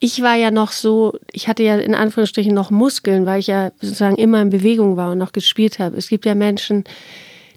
[0.00, 3.70] ich war ja noch so, ich hatte ja in Anführungsstrichen noch Muskeln, weil ich ja
[3.80, 5.96] sozusagen immer in Bewegung war und noch gespielt habe.
[5.98, 6.84] Es gibt ja Menschen,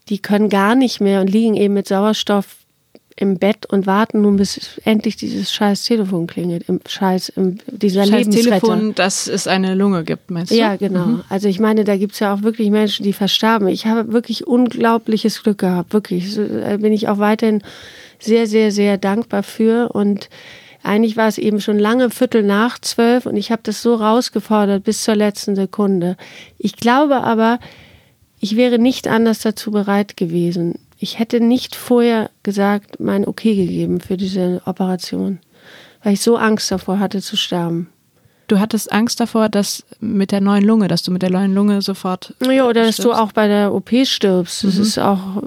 [0.10, 2.58] die können gar nicht mehr und liegen eben mit Sauerstoff
[3.16, 6.68] im Bett und warten nun, bis endlich dieses scheiß Telefon klingelt.
[6.68, 10.56] Im scheiß, im, dieser scheiß Telefon, dass es eine Lunge gibt, meinst du?
[10.56, 11.06] Ja, genau.
[11.06, 11.24] Mhm.
[11.30, 13.68] Also ich meine, da gibt es ja auch wirklich Menschen, die verstarben.
[13.68, 16.36] Ich habe wirklich unglaubliches Glück gehabt, wirklich.
[16.36, 17.62] Da bin ich auch weiterhin
[18.20, 19.90] sehr, sehr, sehr dankbar für.
[19.94, 20.30] Und
[20.84, 24.84] eigentlich war es eben schon lange Viertel nach zwölf und ich habe das so rausgefordert
[24.84, 26.18] bis zur letzten Sekunde.
[26.58, 27.60] Ich glaube aber,
[28.40, 34.00] ich wäre nicht anders dazu bereit gewesen ich hätte nicht vorher gesagt, mein Okay gegeben
[34.00, 35.40] für diese Operation,
[36.02, 37.90] weil ich so Angst davor hatte zu sterben.
[38.48, 41.82] Du hattest Angst davor, dass mit der neuen Lunge, dass du mit der neuen Lunge
[41.82, 42.34] sofort.
[42.42, 43.00] Ja, oder stirbst.
[43.00, 44.64] dass du auch bei der OP stirbst.
[44.64, 44.82] Das mhm.
[44.82, 45.44] ist auch,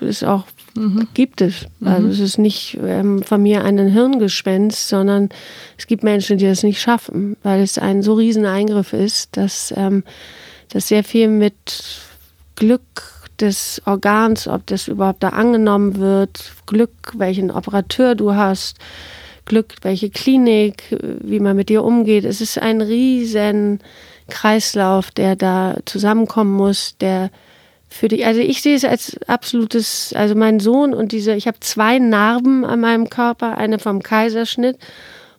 [0.00, 0.44] ist auch,
[0.78, 1.08] mhm.
[1.14, 1.66] gibt es.
[1.84, 2.10] Also mhm.
[2.10, 5.28] es ist nicht ähm, von mir ein Hirngespenst, sondern
[5.76, 9.72] es gibt Menschen, die das nicht schaffen, weil es ein so riesen Eingriff ist, dass
[9.76, 10.04] ähm,
[10.70, 11.56] das sehr viel mit
[12.56, 12.82] Glück
[13.40, 18.78] des Organs, ob das überhaupt da angenommen wird, Glück, welchen Operateur du hast,
[19.44, 22.24] Glück, welche Klinik, wie man mit dir umgeht.
[22.24, 23.80] Es ist ein riesen
[24.28, 27.30] Kreislauf, der da zusammenkommen muss, der
[27.88, 31.60] für die, also ich sehe es als absolutes, also mein Sohn und diese, ich habe
[31.60, 34.78] zwei Narben an meinem Körper, eine vom Kaiserschnitt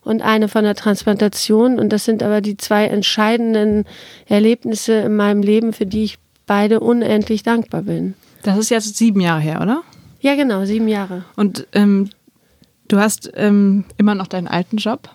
[0.01, 3.85] und eine von der Transplantation und das sind aber die zwei entscheidenden
[4.27, 8.15] Erlebnisse in meinem Leben, für die ich beide unendlich dankbar bin.
[8.41, 9.83] Das ist jetzt sieben Jahre her, oder?
[10.21, 11.25] Ja, genau, sieben Jahre.
[11.35, 12.09] Und ähm,
[12.87, 15.09] du hast ähm, immer noch deinen alten Job,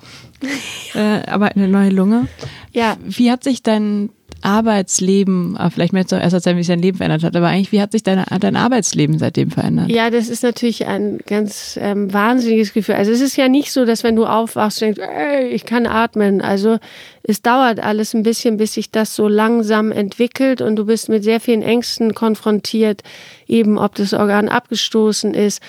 [0.95, 2.29] äh, aber eine neue Lunge.
[2.73, 2.97] Ja.
[3.05, 4.11] Wie hat sich dein
[4.45, 7.73] Arbeitsleben, ah, vielleicht möchtest du erst erzählen, wie sich dein Leben verändert hat, aber eigentlich,
[7.73, 9.89] wie hat sich deine, dein Arbeitsleben seitdem verändert?
[9.89, 12.97] Ja, das ist natürlich ein ganz ähm, wahnsinniges Gefühl.
[12.97, 16.43] Also es ist ja nicht so, dass wenn du aufwachst, denkst, ey, ich kann atmen.
[16.43, 16.77] Also
[17.23, 21.25] es dauert alles ein bisschen, bis sich das so langsam entwickelt und du bist mit
[21.25, 23.03] sehr vielen Ängsten konfrontiert,
[23.49, 25.63] eben ob das Organ abgestoßen ist,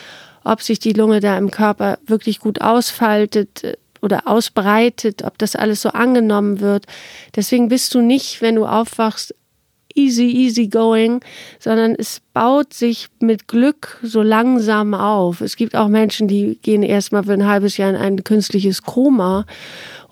[0.43, 5.81] ob sich die Lunge da im Körper wirklich gut ausfaltet, oder ausbreitet, ob das alles
[5.81, 6.85] so angenommen wird.
[7.35, 9.33] Deswegen bist du nicht, wenn du aufwachst,
[9.95, 11.21] easy, easy going,
[11.59, 15.41] sondern es baut sich mit Glück so langsam auf.
[15.41, 19.45] Es gibt auch Menschen, die gehen erstmal für ein halbes Jahr in ein künstliches Koma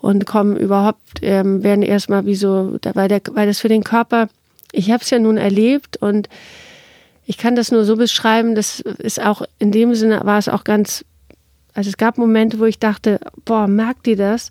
[0.00, 4.28] und kommen überhaupt, ähm, werden erstmal wie so, weil, der, weil das für den Körper,
[4.72, 6.28] ich habe es ja nun erlebt und
[7.26, 10.64] ich kann das nur so beschreiben, das ist auch in dem Sinne war es auch
[10.64, 11.04] ganz
[11.74, 14.50] also es gab Momente, wo ich dachte, boah, merkt ihr das?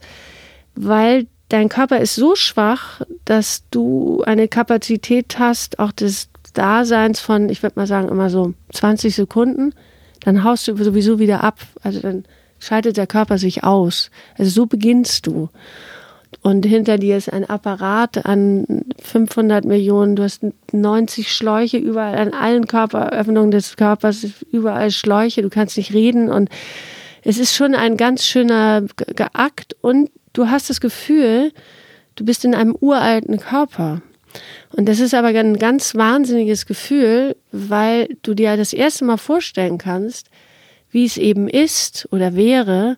[0.75, 7.49] Weil dein Körper ist so schwach, dass du eine Kapazität hast, auch des Daseins von,
[7.49, 9.73] ich würde mal sagen, immer so 20 Sekunden.
[10.21, 11.59] Dann haust du sowieso wieder ab.
[11.81, 12.25] Also dann
[12.59, 14.11] schaltet der Körper sich aus.
[14.37, 15.49] Also so beginnst du.
[16.41, 20.15] Und hinter dir ist ein Apparat an 500 Millionen.
[20.15, 25.41] Du hast 90 Schläuche überall an allen Körperöffnungen des Körpers, überall Schläuche.
[25.41, 26.49] Du kannst nicht reden und
[27.23, 28.85] es ist schon ein ganz schöner
[29.33, 31.51] Akt und du hast das Gefühl,
[32.15, 34.01] du bist in einem uralten Körper.
[34.75, 39.77] Und das ist aber ein ganz wahnsinniges Gefühl, weil du dir das erste Mal vorstellen
[39.77, 40.27] kannst,
[40.89, 42.97] wie es eben ist oder wäre,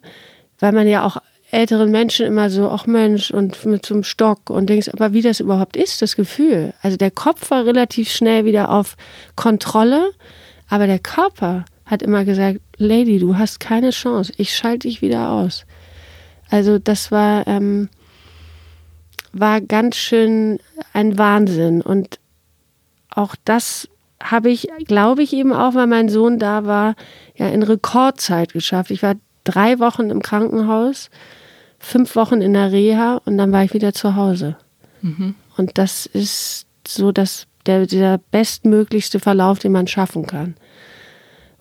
[0.60, 1.18] weil man ja auch
[1.52, 5.40] älteren Menschen immer so, ach Mensch, und mit so Stock und denkst, aber wie das
[5.40, 6.74] überhaupt ist, das Gefühl.
[6.82, 8.98] Also der Kopf war relativ schnell wieder auf
[9.36, 10.12] Kontrolle,
[10.70, 15.30] aber der Körper hat immer gesagt, Lady, du hast keine Chance, ich schalte dich wieder
[15.30, 15.66] aus.
[16.50, 17.90] Also das war, ähm,
[19.34, 20.60] war ganz schön
[20.94, 21.82] ein Wahnsinn.
[21.82, 22.20] Und
[23.10, 23.88] auch das
[24.22, 26.96] habe ich, glaube ich, eben auch, weil mein Sohn da war,
[27.36, 28.92] ja in Rekordzeit geschafft.
[28.92, 31.10] Ich war drei Wochen im Krankenhaus,
[31.80, 34.58] fünf Wochen in der Reha und dann war ich wieder zu Hause.
[35.02, 35.36] Mhm.
[35.58, 40.56] Und das ist so das, der, der bestmöglichste Verlauf, den man schaffen kann.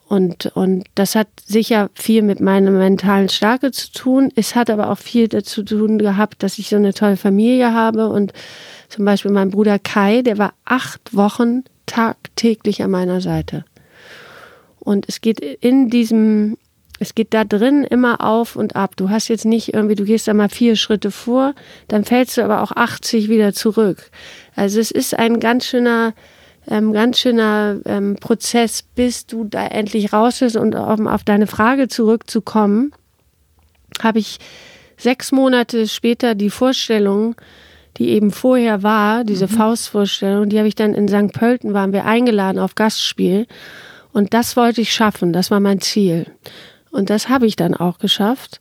[0.07, 4.30] Und, und das hat sicher viel mit meiner mentalen Stärke zu tun.
[4.36, 7.72] Es hat aber auch viel dazu zu tun gehabt, dass ich so eine tolle Familie
[7.72, 8.09] habe.
[8.09, 8.32] Und
[8.88, 13.64] zum Beispiel mein Bruder Kai, der war acht Wochen tagtäglich an meiner Seite.
[14.78, 16.59] Und es geht in diesem,
[16.98, 18.96] es geht da drin immer auf und ab.
[18.96, 21.55] Du hast jetzt nicht irgendwie, du gehst da mal vier Schritte vor,
[21.88, 24.11] dann fällst du aber auch 80 wieder zurück.
[24.55, 26.12] Also es ist ein ganz schöner,
[26.69, 31.47] ähm, ganz schöner ähm, Prozess, bis du da endlich raus bist und um auf deine
[31.47, 32.93] Frage zurückzukommen,
[34.03, 34.39] habe ich
[34.97, 37.37] sechs Monate später die Vorstellung,
[37.97, 39.51] die eben vorher war, diese mhm.
[39.51, 41.33] Faustvorstellung, die habe ich dann in St.
[41.33, 43.47] Pölten, waren wir eingeladen auf Gastspiel.
[44.12, 46.27] Und das wollte ich schaffen, das war mein Ziel.
[46.91, 48.61] Und das habe ich dann auch geschafft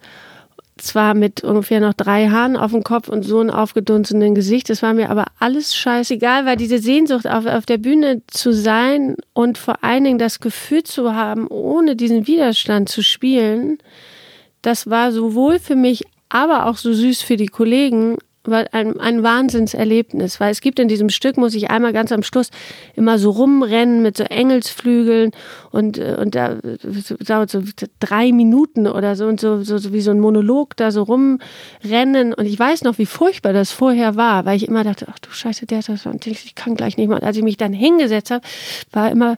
[0.83, 4.69] zwar mit ungefähr noch drei Haaren auf dem Kopf und so einem aufgedunsenen Gesicht.
[4.69, 9.15] Das war mir aber alles scheißegal, weil diese Sehnsucht auf, auf der Bühne zu sein
[9.33, 13.77] und vor allen Dingen das Gefühl zu haben, ohne diesen Widerstand zu spielen,
[14.61, 18.17] das war sowohl für mich, aber auch so süß für die Kollegen,
[18.51, 22.49] ein, ein Wahnsinnserlebnis, weil es gibt in diesem Stück, muss ich einmal ganz am Schluss
[22.95, 25.31] immer so rumrennen mit so Engelsflügeln
[25.71, 26.57] und, äh, und da
[27.25, 27.61] dauert so
[27.99, 32.33] drei Minuten oder so und so, so, so wie so ein Monolog da so rumrennen.
[32.33, 35.29] Und ich weiß noch, wie furchtbar das vorher war, weil ich immer dachte, ach du
[35.31, 37.23] Scheiße, der das und ich kann gleich nicht mehr.
[37.23, 38.45] Als ich mich dann hingesetzt habe,
[38.91, 39.37] war immer,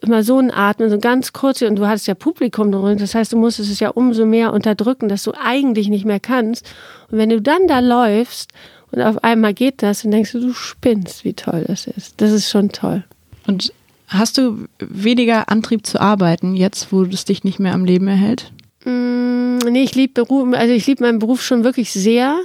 [0.00, 3.32] immer so ein Atmen, so ganz kurz und du hattest ja Publikum drin, das heißt,
[3.32, 6.64] du musstest es ja umso mehr unterdrücken, dass du eigentlich nicht mehr kannst
[7.10, 8.50] und wenn du dann da läufst
[8.90, 12.20] und auf einmal geht das und denkst du, du spinnst, wie toll das ist.
[12.20, 13.04] Das ist schon toll.
[13.46, 13.72] Und
[14.08, 18.52] hast du weniger Antrieb zu arbeiten, jetzt wo es dich nicht mehr am Leben erhält?
[18.84, 22.38] Mm, nee, ich liebe Beruf, also ich liebe meinen Beruf schon wirklich sehr.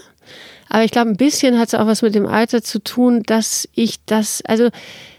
[0.69, 3.69] Aber ich glaube, ein bisschen hat es auch was mit dem Alter zu tun, dass
[3.73, 4.69] ich das, also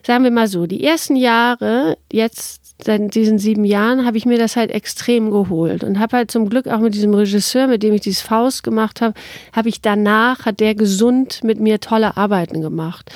[0.04, 4.38] sagen wir mal so, die ersten Jahre jetzt seit diesen sieben Jahren habe ich mir
[4.38, 7.94] das halt extrem geholt und habe halt zum Glück auch mit diesem Regisseur, mit dem
[7.94, 9.14] ich dieses Faust gemacht habe,
[9.52, 13.10] habe ich danach, hat der gesund mit mir tolle Arbeiten gemacht.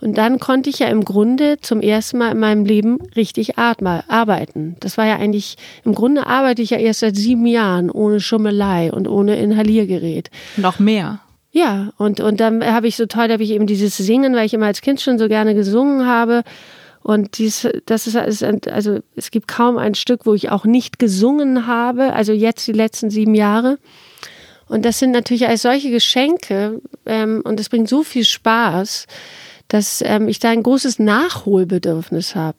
[0.00, 4.76] Und dann konnte ich ja im Grunde zum ersten Mal in meinem Leben richtig arbeiten.
[4.80, 8.92] Das war ja eigentlich, im Grunde arbeite ich ja erst seit sieben Jahren ohne Schummelei
[8.92, 10.30] und ohne Inhaliergerät.
[10.58, 11.20] Noch mehr.
[11.50, 14.44] Ja, und, und dann habe ich so toll, da habe ich eben dieses Singen, weil
[14.44, 16.42] ich immer als Kind schon so gerne gesungen habe
[17.06, 21.68] und dies, das ist, also es gibt kaum ein Stück, wo ich auch nicht gesungen
[21.68, 23.78] habe, also jetzt die letzten sieben Jahre.
[24.66, 29.06] Und das sind natürlich als solche Geschenke ähm, und es bringt so viel Spaß,
[29.68, 32.58] dass ähm, ich da ein großes Nachholbedürfnis habe.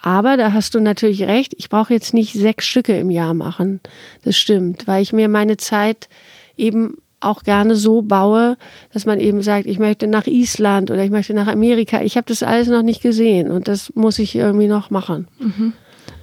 [0.00, 3.80] Aber da hast du natürlich recht, ich brauche jetzt nicht sechs Stücke im Jahr machen.
[4.22, 6.08] Das stimmt, weil ich mir meine Zeit
[6.56, 8.56] eben auch gerne so baue,
[8.92, 12.02] dass man eben sagt, ich möchte nach Island oder ich möchte nach Amerika.
[12.02, 15.28] Ich habe das alles noch nicht gesehen und das muss ich irgendwie noch machen.
[15.38, 15.72] Mhm.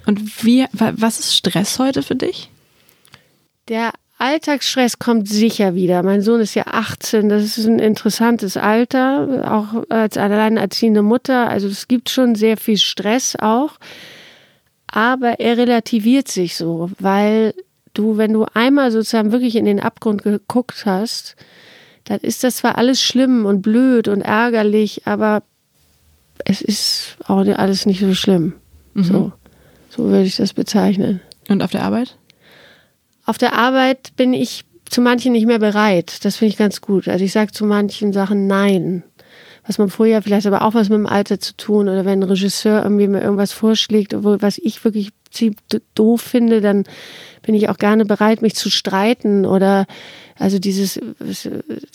[0.06, 2.50] Und wie, was ist Stress heute für dich?
[3.68, 6.02] Der Alltagsstress kommt sicher wieder.
[6.02, 11.48] Mein Sohn ist ja 18, das ist ein interessantes Alter, auch als alleinerziehende Mutter.
[11.48, 13.72] Also es gibt schon sehr viel Stress auch.
[14.86, 17.54] Aber er relativiert sich so, weil
[17.94, 21.36] du, wenn du einmal sozusagen wirklich in den Abgrund geguckt hast,
[22.04, 25.42] dann ist das zwar alles schlimm und blöd und ärgerlich, aber
[26.44, 28.54] es ist auch alles nicht so schlimm.
[28.94, 29.04] Mhm.
[29.04, 29.32] So,
[29.88, 31.20] so würde ich das bezeichnen.
[31.48, 32.16] Und auf der Arbeit?
[33.24, 36.24] Auf der Arbeit bin ich zu manchen nicht mehr bereit.
[36.24, 37.08] Das finde ich ganz gut.
[37.08, 39.02] Also ich sage zu manchen Sachen Nein.
[39.66, 42.28] Was man vorher vielleicht aber auch was mit dem Alter zu tun oder wenn ein
[42.28, 45.10] Regisseur irgendwie mir irgendwas vorschlägt, obwohl was ich wirklich
[45.94, 46.84] doof finde, dann
[47.44, 49.86] bin ich auch gerne bereit, mich zu streiten oder
[50.36, 51.00] also dieses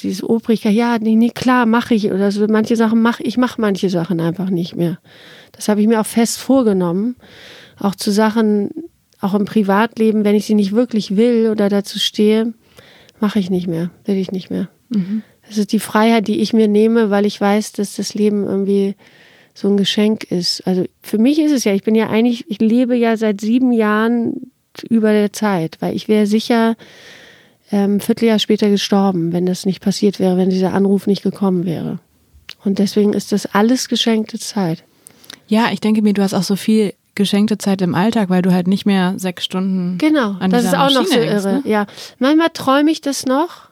[0.01, 3.59] dieses Obrigkeit, ja, nee, nee, klar, mache ich oder so manche Sachen mache ich mache
[3.59, 4.99] manche Sachen einfach nicht mehr.
[5.51, 7.15] Das habe ich mir auch fest vorgenommen,
[7.77, 8.69] auch zu Sachen
[9.21, 12.53] auch im Privatleben, wenn ich sie nicht wirklich will oder dazu stehe,
[13.19, 14.69] mache ich nicht mehr, will ich nicht mehr.
[14.89, 15.23] Mhm.
[15.47, 18.95] Das ist die Freiheit, die ich mir nehme, weil ich weiß, dass das Leben irgendwie
[19.53, 20.65] so ein Geschenk ist.
[20.65, 23.71] Also für mich ist es ja, ich bin ja eigentlich, ich lebe ja seit sieben
[23.71, 24.51] Jahren
[24.83, 26.75] über der Zeit, weil ich wäre sicher
[27.71, 31.65] ähm, ein Vierteljahr später gestorben, wenn das nicht passiert wäre, wenn dieser Anruf nicht gekommen
[31.65, 31.99] wäre.
[32.63, 34.83] Und deswegen ist das alles geschenkte Zeit.
[35.47, 38.53] Ja, ich denke mir, du hast auch so viel geschenkte Zeit im Alltag, weil du
[38.53, 39.97] halt nicht mehr sechs Stunden.
[39.97, 41.53] Genau, an das ist auch Maschine noch so hängst, irre.
[41.55, 41.63] Ne?
[41.65, 41.85] Ja,
[42.17, 43.69] manchmal träume ich das noch,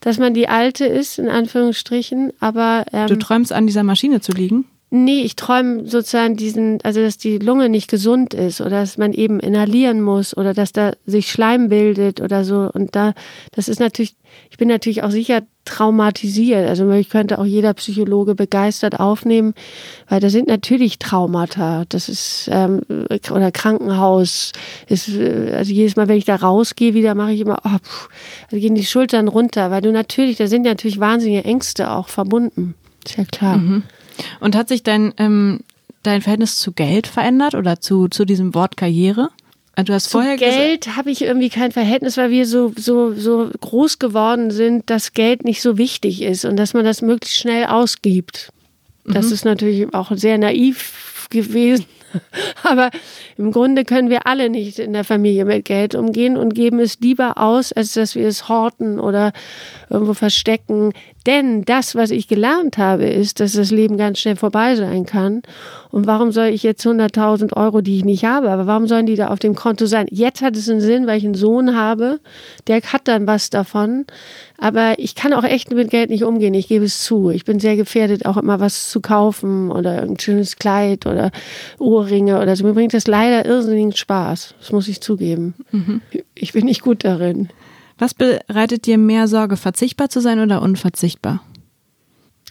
[0.00, 4.32] dass man die alte ist in Anführungsstrichen, aber ähm, Du träumst an dieser Maschine zu
[4.32, 4.66] liegen?
[4.96, 9.12] Nee, ich träume sozusagen diesen, also dass die Lunge nicht gesund ist oder dass man
[9.12, 12.70] eben inhalieren muss oder dass da sich Schleim bildet oder so.
[12.72, 13.12] Und da,
[13.50, 14.14] das ist natürlich,
[14.52, 16.68] ich bin natürlich auch sicher traumatisiert.
[16.68, 19.54] Also ich könnte auch jeder Psychologe begeistert aufnehmen,
[20.08, 21.86] weil da sind natürlich Traumata.
[21.88, 22.82] Das ist ähm,
[23.32, 24.52] oder Krankenhaus
[24.86, 28.08] ist also jedes Mal, wenn ich da rausgehe, wieder mache ich immer, oh, pff,
[28.44, 32.76] also gehen die Schultern runter, weil du natürlich, da sind natürlich wahnsinnige Ängste auch verbunden.
[33.04, 33.56] Ist ja klar.
[33.56, 33.82] Mhm.
[34.40, 35.60] Und hat sich dein, ähm,
[36.02, 39.30] dein Verhältnis zu Geld verändert oder zu, zu diesem Wort Karriere?
[39.76, 43.12] Also du hast zu vorher Geld habe ich irgendwie kein Verhältnis, weil wir so, so,
[43.12, 47.38] so groß geworden sind, dass Geld nicht so wichtig ist und dass man das möglichst
[47.38, 48.52] schnell ausgibt.
[49.04, 49.32] Das mhm.
[49.32, 51.86] ist natürlich auch sehr naiv gewesen.
[52.62, 52.90] Aber
[53.36, 57.00] im Grunde können wir alle nicht in der Familie mit Geld umgehen und geben es
[57.00, 59.32] lieber aus, als dass wir es horten oder
[59.90, 60.92] irgendwo verstecken.
[61.26, 65.42] Denn das, was ich gelernt habe, ist, dass das Leben ganz schnell vorbei sein kann.
[65.90, 69.16] Und warum soll ich jetzt 100.000 Euro, die ich nicht habe, aber warum sollen die
[69.16, 70.06] da auf dem Konto sein?
[70.10, 72.20] Jetzt hat es einen Sinn, weil ich einen Sohn habe,
[72.66, 74.04] der hat dann was davon.
[74.58, 77.30] Aber ich kann auch echt mit Geld nicht umgehen, ich gebe es zu.
[77.30, 81.30] Ich bin sehr gefährdet, auch immer was zu kaufen oder ein schönes Kleid oder
[81.78, 82.64] Ohrringe oder so.
[82.64, 85.54] Mir bringt das leider irrsinnigen Spaß, das muss ich zugeben.
[85.70, 86.02] Mhm.
[86.34, 87.48] Ich bin nicht gut darin.
[87.98, 91.42] Was bereitet dir mehr Sorge, verzichtbar zu sein oder unverzichtbar?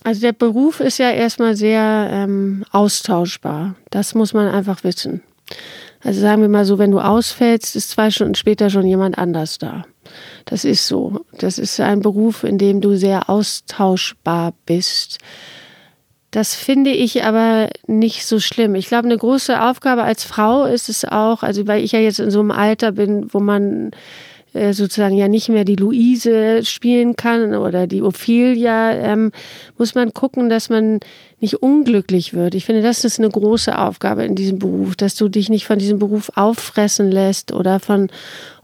[0.04, 3.76] Also der Beruf ist ja erstmal sehr ähm, austauschbar.
[3.90, 5.22] Das muss man einfach wissen.
[6.04, 9.58] Also sagen wir mal so, wenn du ausfällst, ist zwei Stunden später schon jemand anders
[9.58, 9.86] da.
[10.46, 11.22] Das ist so.
[11.38, 15.20] Das ist ein Beruf, in dem du sehr austauschbar bist.
[16.32, 18.76] Das finde ich aber nicht so schlimm.
[18.76, 22.20] Ich glaube, eine große Aufgabe als Frau ist es auch, also weil ich ja jetzt
[22.20, 23.92] in so einem Alter bin, wo man
[24.54, 29.32] äh, sozusagen ja nicht mehr die Luise spielen kann oder die Ophelia, ähm,
[29.78, 31.00] muss man gucken, dass man
[31.40, 32.56] nicht unglücklich wird.
[32.56, 35.78] Ich finde, das ist eine große Aufgabe in diesem Beruf, dass du dich nicht von
[35.78, 38.10] diesem Beruf auffressen lässt oder von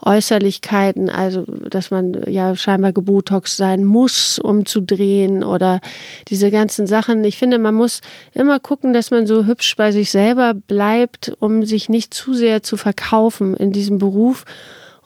[0.02, 5.82] Äußerlichkeiten, also dass man ja scheinbar gebotox sein muss, um zu drehen oder
[6.30, 7.24] diese ganzen Sachen.
[7.26, 8.00] Ich finde, man muss
[8.34, 12.64] immer gucken, dass man so hübsch bei sich selber bleibt, um sich nicht zu sehr
[12.64, 14.46] zu verkaufen in diesem Beruf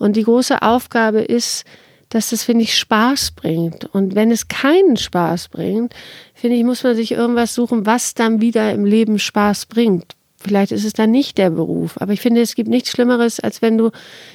[0.03, 1.63] und die große Aufgabe ist,
[2.09, 3.85] dass das, finde ich, Spaß bringt.
[3.85, 5.93] Und wenn es keinen Spaß bringt,
[6.33, 10.15] finde ich, muss man sich irgendwas suchen, was dann wieder im Leben Spaß bringt.
[10.35, 12.01] Vielleicht ist es dann nicht der Beruf.
[12.01, 13.91] Aber ich finde, es gibt nichts Schlimmeres, als wenn du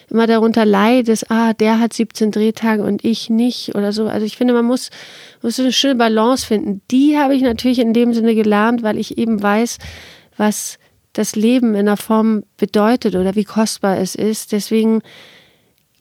[0.08, 4.08] immer darunter leidest, ah, der hat 17 Drehtage und ich nicht oder so.
[4.08, 4.88] Also ich finde, man muss,
[5.42, 6.80] muss eine schöne Balance finden.
[6.90, 9.76] Die habe ich natürlich in dem Sinne gelernt, weil ich eben weiß,
[10.38, 10.78] was
[11.12, 14.52] das Leben in der Form bedeutet oder wie kostbar es ist.
[14.52, 15.02] Deswegen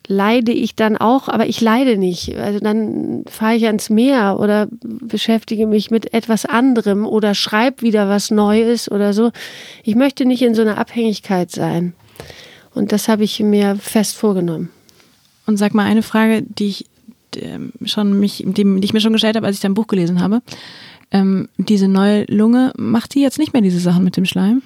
[0.08, 2.36] leide ich dann auch, aber ich leide nicht.
[2.36, 8.10] Also dann fahre ich ans Meer oder beschäftige mich mit etwas anderem oder schreibe wieder
[8.10, 9.32] was Neues oder so.
[9.84, 11.93] Ich möchte nicht in so einer Abhängigkeit sein.
[12.74, 14.70] Und das habe ich mir fest vorgenommen.
[15.45, 16.86] Und sag mal eine Frage, die ich
[17.36, 20.22] ähm, schon mich, die, die ich mir schon gestellt habe, als ich dein Buch gelesen
[20.22, 20.41] habe.
[21.12, 24.62] Ähm, diese neue Lunge, macht die jetzt nicht mehr diese Sachen mit dem Schleim?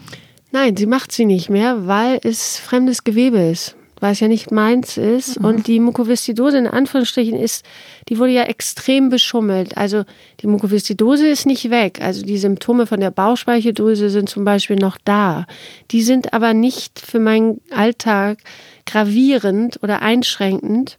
[0.51, 4.51] Nein, sie macht sie nicht mehr, weil es fremdes Gewebe ist weil es ja nicht
[4.51, 5.39] meins ist.
[5.39, 5.45] Mhm.
[5.45, 7.63] Und die Mukoviszidose in Anführungsstrichen ist,
[8.09, 9.77] die wurde ja extrem beschummelt.
[9.77, 10.03] Also
[10.41, 11.99] die Mukoviszidose ist nicht weg.
[12.01, 15.45] Also die Symptome von der Bauchspeicheldrüse sind zum Beispiel noch da.
[15.91, 18.39] Die sind aber nicht für meinen Alltag
[18.85, 20.97] gravierend oder einschränkend.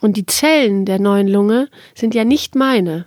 [0.00, 3.04] Und die Zellen der neuen Lunge sind ja nicht meine.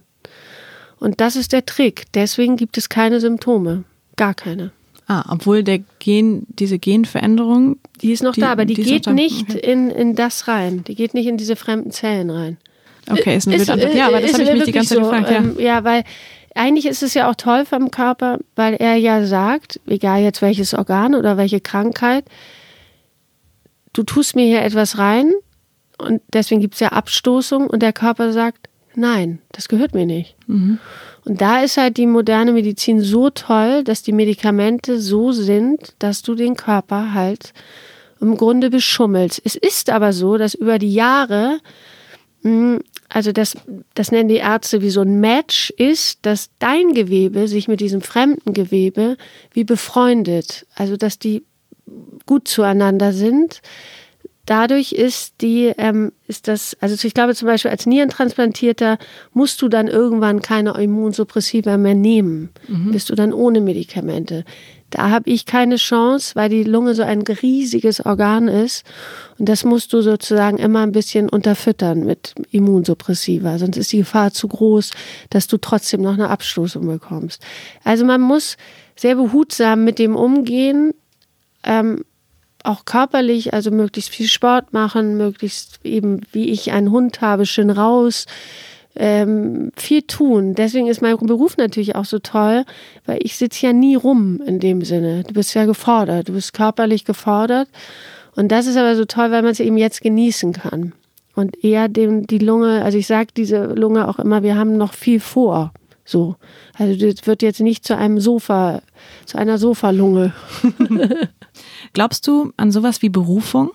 [0.99, 2.05] Und das ist der Trick.
[2.13, 3.83] Deswegen gibt es keine Symptome.
[4.15, 4.71] Gar keine.
[5.07, 7.77] Ah, obwohl der Gen, diese Genveränderung.
[8.01, 9.59] Die ist noch die, da, aber die, die geht nicht okay.
[9.59, 10.83] in, in das rein.
[10.85, 12.57] Die geht nicht in diese fremden Zellen rein.
[13.09, 13.95] Okay, ist eine ist, Antwort.
[13.95, 15.29] Ja, aber das habe ich mich die ganze Zeit so, gefragt.
[15.29, 15.37] Ja.
[15.37, 16.03] Ähm, ja, weil
[16.55, 20.73] eigentlich ist es ja auch toll vom Körper, weil er ja sagt, egal jetzt welches
[20.73, 22.25] Organ oder welche Krankheit,
[23.91, 25.33] du tust mir hier etwas rein
[25.97, 30.35] und deswegen gibt es ja Abstoßung und der Körper sagt, nein, das gehört mir nicht.
[30.47, 30.79] Mhm.
[31.25, 36.21] Und da ist halt die moderne Medizin so toll, dass die Medikamente so sind, dass
[36.21, 37.53] du den Körper halt
[38.19, 39.41] im Grunde beschummelst.
[39.43, 41.59] Es ist aber so, dass über die Jahre,
[42.41, 43.55] hm, also das,
[43.93, 48.01] das nennen die Ärzte wie so ein Match ist, dass dein Gewebe sich mit diesem
[48.01, 49.17] fremden Gewebe
[49.51, 50.65] wie befreundet.
[50.75, 51.43] Also dass die
[52.25, 53.61] gut zueinander sind
[54.45, 58.97] dadurch ist die, ähm, ist das, also ich glaube zum Beispiel als Nierentransplantierter
[59.33, 62.49] musst du dann irgendwann keine Immunsuppressiva mehr nehmen.
[62.67, 62.91] Mhm.
[62.91, 64.43] Bist du dann ohne Medikamente.
[64.89, 68.85] Da habe ich keine Chance, weil die Lunge so ein riesiges Organ ist.
[69.39, 73.57] Und das musst du sozusagen immer ein bisschen unterfüttern mit Immunsuppressiva.
[73.57, 74.91] Sonst ist die Gefahr zu groß,
[75.31, 77.41] dass du trotzdem noch eine Abstoßung bekommst.
[77.83, 78.55] Also man muss
[78.95, 80.93] sehr behutsam mit dem umgehen.
[81.63, 82.03] Ähm,
[82.63, 87.69] auch körperlich, also möglichst viel Sport machen, möglichst eben, wie ich einen Hund habe, schön
[87.69, 88.25] raus,
[88.95, 90.55] ähm, viel tun.
[90.55, 92.65] Deswegen ist mein Beruf natürlich auch so toll,
[93.05, 95.23] weil ich sitze ja nie rum in dem Sinne.
[95.23, 97.67] Du bist ja gefordert, du bist körperlich gefordert.
[98.35, 100.93] Und das ist aber so toll, weil man es eben jetzt genießen kann.
[101.35, 104.93] Und eher dem, die Lunge, also ich sage diese Lunge auch immer, wir haben noch
[104.93, 105.73] viel vor.
[106.05, 106.35] So.
[106.77, 108.81] Also das wird jetzt nicht zu einem Sofa,
[109.25, 110.33] zu einer Sofalunge.
[111.93, 113.71] Glaubst du an sowas wie Berufung?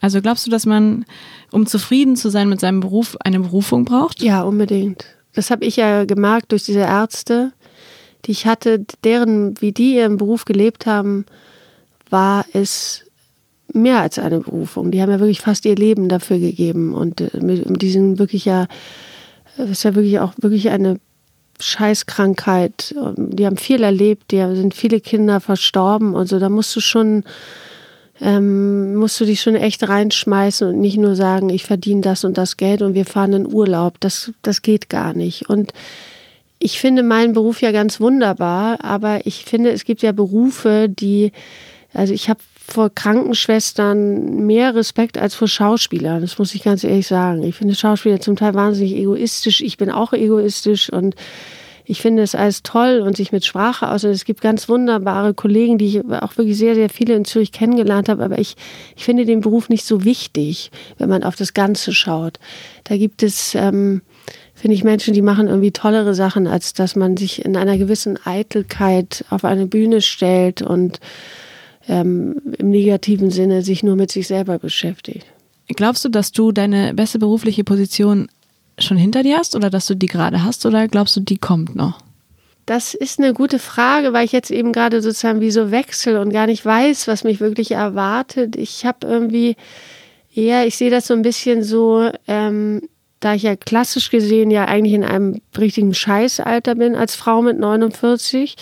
[0.00, 1.04] Also glaubst du, dass man,
[1.52, 4.22] um zufrieden zu sein mit seinem Beruf, eine Berufung braucht?
[4.22, 5.04] Ja, unbedingt.
[5.34, 7.52] Das habe ich ja gemerkt durch diese Ärzte,
[8.24, 11.24] die ich hatte, deren, wie die ihren Beruf gelebt haben,
[12.10, 13.04] war es
[13.72, 14.90] mehr als eine Berufung.
[14.90, 16.94] Die haben ja wirklich fast ihr Leben dafür gegeben.
[16.94, 18.66] Und äh, die sind wirklich ja,
[19.56, 20.98] das ist ja wirklich auch wirklich eine
[21.64, 22.94] Scheißkrankheit.
[23.16, 26.38] Die haben viel erlebt, die sind viele Kinder verstorben und so.
[26.38, 27.24] Da musst du schon
[28.20, 32.38] ähm, musst du dich schon echt reinschmeißen und nicht nur sagen, ich verdiene das und
[32.38, 33.98] das Geld und wir fahren in Urlaub.
[33.98, 35.48] Das, das geht gar nicht.
[35.50, 35.72] Und
[36.60, 41.32] ich finde meinen Beruf ja ganz wunderbar, aber ich finde, es gibt ja Berufe, die,
[41.92, 46.20] also ich habe vor Krankenschwestern mehr Respekt als vor Schauspielern.
[46.20, 47.42] Das muss ich ganz ehrlich sagen.
[47.42, 49.60] Ich finde Schauspieler zum Teil wahnsinnig egoistisch.
[49.60, 51.16] Ich bin auch egoistisch und
[51.84, 54.04] ich finde es alles toll und sich mit Sprache aus.
[54.04, 58.08] Es gibt ganz wunderbare Kollegen, die ich auch wirklich sehr, sehr viele in Zürich kennengelernt
[58.08, 58.24] habe.
[58.24, 58.54] Aber ich,
[58.96, 62.38] ich finde den Beruf nicht so wichtig, wenn man auf das Ganze schaut.
[62.84, 64.02] Da gibt es, ähm,
[64.54, 68.18] finde ich, Menschen, die machen irgendwie tollere Sachen, als dass man sich in einer gewissen
[68.24, 71.00] Eitelkeit auf eine Bühne stellt und
[71.88, 75.26] ähm, im negativen Sinne sich nur mit sich selber beschäftigt.
[75.68, 78.28] Glaubst du, dass du deine beste berufliche Position
[78.78, 81.76] schon hinter dir hast oder dass du die gerade hast oder glaubst du, die kommt
[81.76, 81.98] noch?
[82.66, 86.30] Das ist eine gute Frage, weil ich jetzt eben gerade sozusagen wie so wechsel und
[86.30, 88.56] gar nicht weiß, was mich wirklich erwartet.
[88.56, 89.56] Ich habe irgendwie
[90.34, 92.82] eher, ich sehe das so ein bisschen so, ähm,
[93.18, 97.58] da ich ja klassisch gesehen ja eigentlich in einem richtigen Scheißalter bin als Frau mit
[97.58, 98.56] 49,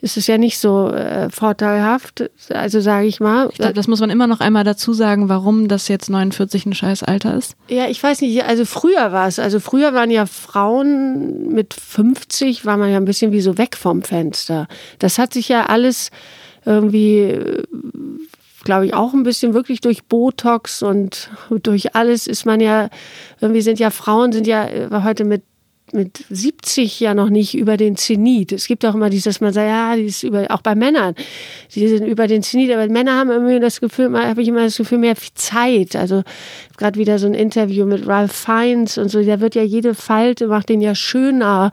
[0.00, 3.48] ist es ja nicht so äh, vorteilhaft, also sage ich mal.
[3.50, 6.74] Ich glaube, das muss man immer noch einmal dazu sagen, warum das jetzt 49 ein
[6.74, 7.56] scheiß Alter ist.
[7.68, 12.64] Ja, ich weiß nicht, also früher war es, also früher waren ja Frauen mit 50,
[12.64, 14.68] war man ja ein bisschen wie so weg vom Fenster.
[15.00, 16.10] Das hat sich ja alles
[16.64, 17.38] irgendwie
[18.64, 21.30] glaube ich, auch ein bisschen wirklich durch Botox und
[21.62, 22.90] durch alles ist man ja,
[23.40, 24.68] irgendwie sind ja Frauen, sind ja
[25.02, 25.42] heute mit
[25.92, 28.52] mit 70 ja noch nicht über den Zenit.
[28.52, 31.14] Es gibt auch immer dieses, dass man sagt, ja, die ist über, auch bei Männern,
[31.74, 34.76] die sind über den Zenit, aber Männer haben irgendwie das Gefühl, habe ich immer das
[34.76, 35.96] Gefühl, mehr Zeit.
[35.96, 36.22] Also
[36.76, 40.48] gerade wieder so ein Interview mit Ralph Fiennes und so, da wird ja jede Falte,
[40.48, 41.70] macht den ja schöner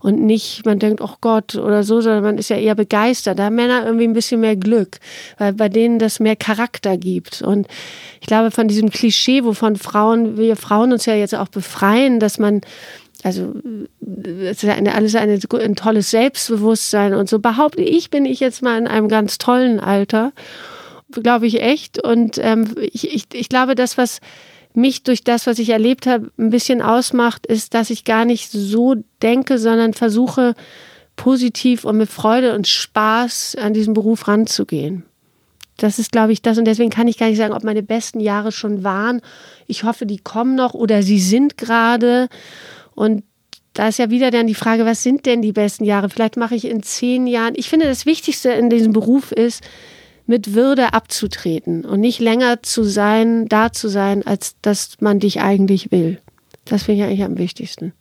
[0.00, 3.38] und nicht, man denkt, oh Gott oder so, sondern man ist ja eher begeistert.
[3.38, 4.98] Da haben Männer irgendwie ein bisschen mehr Glück,
[5.38, 7.42] weil bei denen das mehr Charakter gibt.
[7.42, 7.66] Und
[8.20, 12.38] ich glaube, von diesem Klischee, wovon Frauen, wir Frauen uns ja jetzt auch befreien, dass
[12.38, 12.60] man
[13.22, 13.54] also
[14.24, 18.62] es ist eine, alles eine, ein tolles Selbstbewusstsein und so behaupte ich, bin ich jetzt
[18.62, 20.32] mal in einem ganz tollen Alter,
[21.10, 22.02] glaube ich echt.
[22.02, 24.20] Und ähm, ich, ich, ich glaube, das, was
[24.74, 28.50] mich durch das, was ich erlebt habe, ein bisschen ausmacht, ist, dass ich gar nicht
[28.50, 30.54] so denke, sondern versuche,
[31.16, 35.04] positiv und mit Freude und Spaß an diesen Beruf ranzugehen.
[35.76, 36.58] Das ist, glaube ich, das.
[36.58, 39.20] Und deswegen kann ich gar nicht sagen, ob meine besten Jahre schon waren.
[39.66, 42.28] Ich hoffe, die kommen noch oder sie sind gerade.
[42.98, 43.22] Und
[43.74, 46.10] da ist ja wieder dann die Frage, was sind denn die besten Jahre?
[46.10, 47.54] Vielleicht mache ich in zehn Jahren.
[47.56, 49.62] Ich finde, das Wichtigste in diesem Beruf ist,
[50.26, 55.40] mit Würde abzutreten und nicht länger zu sein, da zu sein, als dass man dich
[55.40, 56.20] eigentlich will.
[56.64, 57.92] Das finde ich eigentlich am wichtigsten.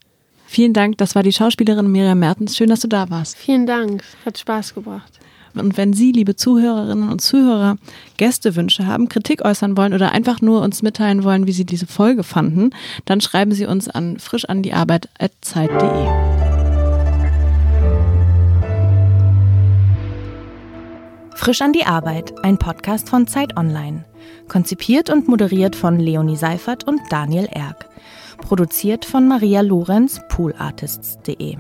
[0.48, 2.58] Vielen Dank, das war die Schauspielerin Miriam Mertens.
[2.58, 3.38] Schön, dass du da warst.
[3.38, 5.20] Vielen Dank, hat Spaß gebracht.
[5.60, 7.78] Und wenn Sie, liebe Zuhörerinnen und Zuhörer,
[8.18, 12.24] Gästewünsche haben, Kritik äußern wollen oder einfach nur uns mitteilen wollen, wie Sie diese Folge
[12.24, 12.72] fanden,
[13.06, 16.38] dann schreiben Sie uns an frischandiearbeit.zeit.de.
[21.38, 24.04] Frisch an die Arbeit, ein Podcast von Zeit Online.
[24.48, 27.88] Konzipiert und moderiert von Leonie Seifert und Daniel Erck.
[28.40, 31.58] Produziert von Maria Lorenz, poolartists.de.